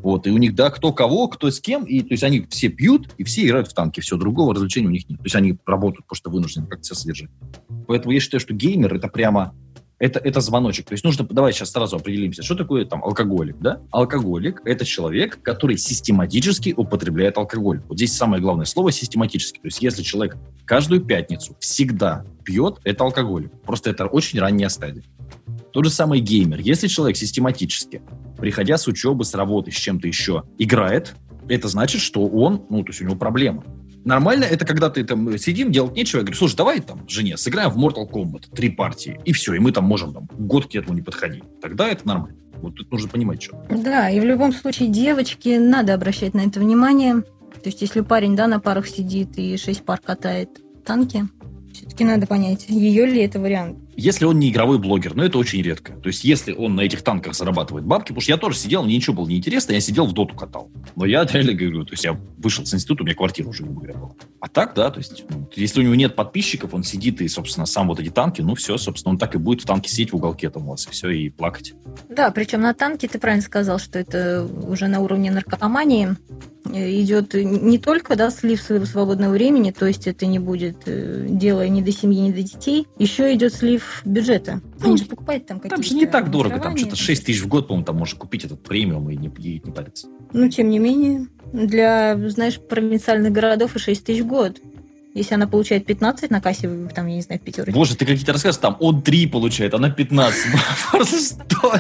Вот, 0.03 0.27
и 0.27 0.31
у 0.31 0.39
них, 0.39 0.55
да, 0.55 0.71
кто 0.71 0.93
кого, 0.93 1.29
кто 1.29 1.51
с 1.51 1.61
кем, 1.61 1.85
и 1.85 2.01
то 2.01 2.13
есть 2.13 2.25
они 2.25 2.47
все 2.49 2.69
пьют, 2.71 3.15
и 3.19 3.25
все 3.25 3.45
играют 3.45 3.69
в 3.69 3.75
танки, 3.75 4.01
все, 4.01 4.17
другого 4.17 4.55
развлечения 4.55 4.89
у 4.89 4.93
них 4.93 5.07
нет. 5.09 5.19
То 5.19 5.25
есть 5.27 5.37
они 5.37 5.59
работают, 5.67 6.07
потому 6.07 6.17
что 6.17 6.31
вынуждены 6.31 6.67
как-то 6.67 6.85
себя 6.85 6.97
содержать. 6.97 7.31
Поэтому 7.87 8.13
я 8.13 8.21
считаю, 8.21 8.41
что 8.41 8.55
геймер— 8.55 8.95
это 8.97 9.09
прямо 9.09 9.55
это, 9.99 10.19
это 10.19 10.41
звоночек. 10.41 10.87
То 10.87 10.93
есть 10.93 11.05
нужно, 11.05 11.27
давай 11.29 11.53
сейчас 11.53 11.71
сразу 11.71 11.97
определимся, 11.97 12.43
что 12.43 12.55
такое 12.55 12.85
там 12.85 13.03
алкоголик, 13.03 13.57
да? 13.59 13.81
Алкоголик– 13.91 14.61
это 14.65 14.85
человек, 14.85 15.41
который 15.43 15.79
систематически 15.79 16.75
употребляет 16.77 17.39
алкоголь. 17.39 17.83
Вот 17.89 17.97
здесь 17.97 18.15
самое 18.15 18.43
главное 18.43 18.67
слово– 18.67 18.91
систематически. 18.93 19.59
То 19.59 19.67
есть 19.67 19.81
если 19.81 20.03
человек 20.03 20.37
каждую 20.65 21.01
пятницу 21.01 21.57
всегда 21.61 22.25
пьет, 22.45 22.79
это 22.85 23.05
алкоголик. 23.05 23.51
Просто 23.63 23.91
это 23.91 24.07
очень 24.07 24.39
ранняя 24.39 24.69
стадия. 24.69 25.03
Тот 25.73 25.85
же 25.85 25.91
самый 25.91 26.21
геймер. 26.21 26.61
Если 26.61 26.89
человек 26.89 27.17
систематически, 27.17 28.03
приходя 28.37 28.77
с 28.77 28.87
учебы, 28.87 29.25
с 29.25 29.35
работы, 29.35 29.71
с 29.71 29.75
чем-то 29.75 30.07
еще, 30.07 30.45
играет, 30.59 31.15
это 31.49 31.69
значит, 31.69 32.01
что 32.01 32.27
он, 32.27 32.65
ну, 32.71 32.83
то 32.83 32.91
есть 32.91 33.01
у 33.01 33.05
него 33.05 33.17
проблема. 33.17 33.65
Нормально 34.07 34.45
это 34.45 34.65
когда 34.65 34.89
ты 34.89 35.03
там 35.03 35.37
сидим, 35.37 35.73
делать 35.73 35.97
нечего. 35.97 36.21
Я 36.21 36.23
говорю, 36.23 36.39
слушай, 36.39 36.55
давай 36.55 36.79
там 36.79 37.09
жене 37.09 37.37
сыграем 37.37 37.71
в 37.71 37.77
Mortal 37.77 38.09
Kombat 38.09 38.55
три 38.55 38.71
партии, 38.71 39.21
и 39.25 39.33
все, 39.33 39.55
и 39.55 39.59
мы 39.59 39.73
там 39.73 39.85
можем 39.85 40.15
там 40.15 40.29
год 40.39 40.67
к 40.71 40.77
этому 40.77 40.95
не 40.95 41.03
подходить. 41.03 41.43
Тогда 41.61 41.89
это 41.89 42.07
нормально. 42.07 42.39
Вот 42.63 42.77
тут 42.77 42.91
нужно 42.93 43.09
понимать, 43.09 43.43
что. 43.43 43.61
Да, 43.69 44.09
и 44.09 44.21
в 44.21 44.25
любом 44.25 44.53
случае 44.53 44.91
девочке 44.91 45.59
надо 45.59 45.93
обращать 45.93 46.35
на 46.35 46.43
это 46.43 46.61
внимание. 46.61 47.23
То 47.23 47.69
есть 47.69 47.83
если 47.83 48.01
парень, 48.01 48.37
да, 48.37 48.47
на 48.47 48.61
парах 48.61 48.87
сидит 48.87 49.37
и 49.39 49.57
шесть 49.57 49.85
пар 49.85 49.99
катает 49.99 50.51
танки, 50.85 51.27
все-таки 51.87 52.05
надо 52.05 52.27
понять, 52.27 52.67
ее 52.69 53.07
ли 53.07 53.23
это 53.23 53.39
вариант. 53.39 53.79
Если 53.95 54.25
он 54.25 54.39
не 54.39 54.51
игровой 54.51 54.79
блогер, 54.79 55.15
но 55.15 55.25
это 55.25 55.39
очень 55.39 55.63
редко. 55.63 55.93
То 55.95 56.09
есть, 56.09 56.25
если 56.25 56.53
он 56.53 56.75
на 56.75 56.83
этих 56.83 57.03
танках 57.03 57.35
зарабатывает 57.35 57.87
бабки, 57.87 58.09
потому 58.09 58.21
что 58.21 58.33
я 58.33 58.37
тоже 58.37 58.59
сидел, 58.59 58.83
мне 58.83 58.97
ничего 58.97 59.17
было 59.17 59.29
неинтересно, 59.29 59.73
я 59.73 59.81
сидел 59.81 60.07
в 60.07 60.13
доту 60.13 60.35
катал. 60.35 60.71
Но 60.97 61.07
я 61.07 61.25
реально 61.33 61.55
говорю, 61.55 61.85
то 61.85 61.93
есть 61.93 62.05
я 62.05 62.19
вышел 62.39 62.67
с 62.67 62.75
института, 62.75 63.03
у 63.03 63.07
меня 63.07 63.15
квартира 63.15 63.49
уже, 63.49 63.63
грубо 63.63 63.81
говоря, 63.81 63.99
была. 63.99 64.11
А 64.41 64.49
так, 64.49 64.75
да, 64.75 64.91
то 64.91 64.99
есть, 64.99 65.25
ну, 65.31 65.49
если 65.55 65.81
у 65.81 65.83
него 65.85 65.95
нет 65.95 66.17
подписчиков, 66.17 66.75
он 66.75 66.83
сидит 66.83 67.21
и, 67.21 67.29
собственно, 67.29 67.67
сам 67.67 67.89
вот 67.89 68.01
эти 68.01 68.11
танки, 68.11 68.43
ну 68.43 68.55
все, 68.57 68.77
собственно, 68.77 69.13
он 69.13 69.19
так 69.19 69.35
и 69.35 69.39
будет 69.39 69.63
в 69.63 69.67
танке 69.67 69.89
сидеть 69.89 70.13
в 70.13 70.17
уголке 70.17 70.51
там 70.51 70.67
у 70.67 70.71
вас, 70.73 70.87
и 70.87 70.91
все, 70.91 71.11
и 71.11 71.31
плакать. 71.31 71.75
Да, 72.09 72.31
причем 72.31 72.61
на 72.61 72.75
танке 72.75 73.09
ты 73.09 73.19
правильно 73.19 73.43
сказал, 73.43 73.79
что 73.79 73.99
это 73.99 74.45
уже 74.45 74.89
на 74.89 75.01
уровне 75.01 75.31
наркомании 75.31 76.17
идет 76.73 77.35
не 77.35 77.79
только 77.79 78.17
да, 78.17 78.31
слив 78.31 78.61
своего 78.61 78.85
свободного 78.85 79.33
времени, 79.33 79.71
то 79.71 79.87
есть 79.87 80.07
это 80.07 80.27
не 80.27 80.39
будет 80.39 80.83
э, 80.87 81.27
дело 81.29 81.67
ни 81.69 81.83
до 81.83 81.93
семьи, 81.93 82.21
ни 82.21 82.33
до 82.33 82.43
детей, 82.43 82.87
еще 82.99 83.35
идет 83.35 83.55
слив 83.55 84.03
бюджета. 84.05 84.61
Они 84.81 84.93
ну, 84.93 84.97
же 84.97 85.05
покупают 85.05 85.47
там 85.47 85.59
какие-то... 85.59 85.77
Там 85.77 85.83
же 85.85 85.95
не 85.95 86.07
так 86.07 86.31
дорого, 86.31 86.59
там 86.59 86.77
что-то 86.77 86.97
6 86.97 87.27
тысяч 87.27 87.41
в 87.41 87.49
год, 87.49 87.69
по-моему, 87.69 87.87
там 87.87 87.97
можно 87.97 88.19
купить 88.19 88.45
этот 88.45 88.63
премиум 88.63 89.11
и 89.11 89.17
не, 89.17 89.29
и 89.29 89.63
не 89.65 89.73
париться. 89.73 90.09
Ну, 90.33 90.49
тем 90.49 90.69
не 90.69 90.79
менее, 90.79 91.29
для, 91.53 92.17
знаешь, 92.29 92.59
провинциальных 92.61 93.33
городов 93.33 93.77
и 93.77 93.79
6 93.79 94.05
тысяч 94.05 94.23
в 94.23 94.27
год. 94.27 94.61
Если 95.17 95.35
она 95.35 95.47
получает 95.47 95.87
15 95.87 96.31
на 96.31 96.43
кассе, 96.43 96.69
там, 96.95 97.07
я 97.07 97.15
не 97.15 97.23
знаю, 97.23 97.41
в. 97.41 97.73
Боже, 97.73 97.97
ты 97.97 98.05
какие-то 98.05 98.35
рассказываешь, 98.35 98.61
там 98.61 98.77
он 98.81 99.01
3 99.01 99.29
получает, 99.29 99.73
она 99.73 99.89
15. 99.89 100.39
Просто 100.93 101.45
что? 101.45 101.73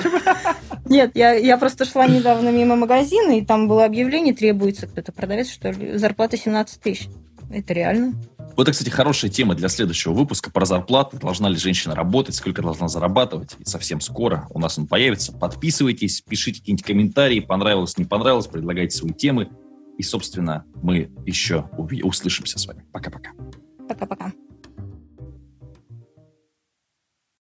Нет, 0.86 1.10
я, 1.14 1.34
я 1.34 1.58
просто 1.58 1.84
шла 1.84 2.06
недавно 2.06 2.48
мимо 2.48 2.76
магазина, 2.76 3.32
и 3.32 3.44
там 3.44 3.68
было 3.68 3.84
объявление, 3.84 4.32
требуется 4.32 4.86
кто-то 4.86 5.12
продавец, 5.12 5.50
что 5.50 5.70
ли, 5.70 5.98
зарплата 5.98 6.38
17 6.38 6.80
тысяч. 6.80 7.08
Это 7.50 7.74
реально. 7.74 8.14
Вот 8.56 8.62
это, 8.62 8.72
кстати, 8.72 8.88
хорошая 8.88 9.30
тема 9.30 9.54
для 9.54 9.68
следующего 9.68 10.14
выпуска 10.14 10.50
про 10.50 10.64
зарплаты. 10.64 11.18
Должна 11.18 11.50
ли 11.50 11.56
женщина 11.56 11.94
работать, 11.94 12.34
сколько 12.34 12.62
должна 12.62 12.88
зарабатывать. 12.88 13.54
И 13.58 13.66
совсем 13.66 14.00
скоро 14.00 14.46
у 14.48 14.58
нас 14.58 14.78
он 14.78 14.86
появится. 14.86 15.32
Подписывайтесь, 15.32 16.22
пишите 16.22 16.60
какие-нибудь 16.60 16.86
комментарии, 16.86 17.40
понравилось, 17.40 17.98
не 17.98 18.06
понравилось, 18.06 18.46
предлагайте 18.46 18.96
свои 18.96 19.12
темы. 19.12 19.50
И, 19.98 20.02
собственно, 20.02 20.64
мы 20.82 21.10
еще 21.24 21.68
услышимся 22.02 22.58
с 22.58 22.66
вами. 22.66 22.84
Пока-пока. 22.92 23.32
Пока-пока. 23.88 24.32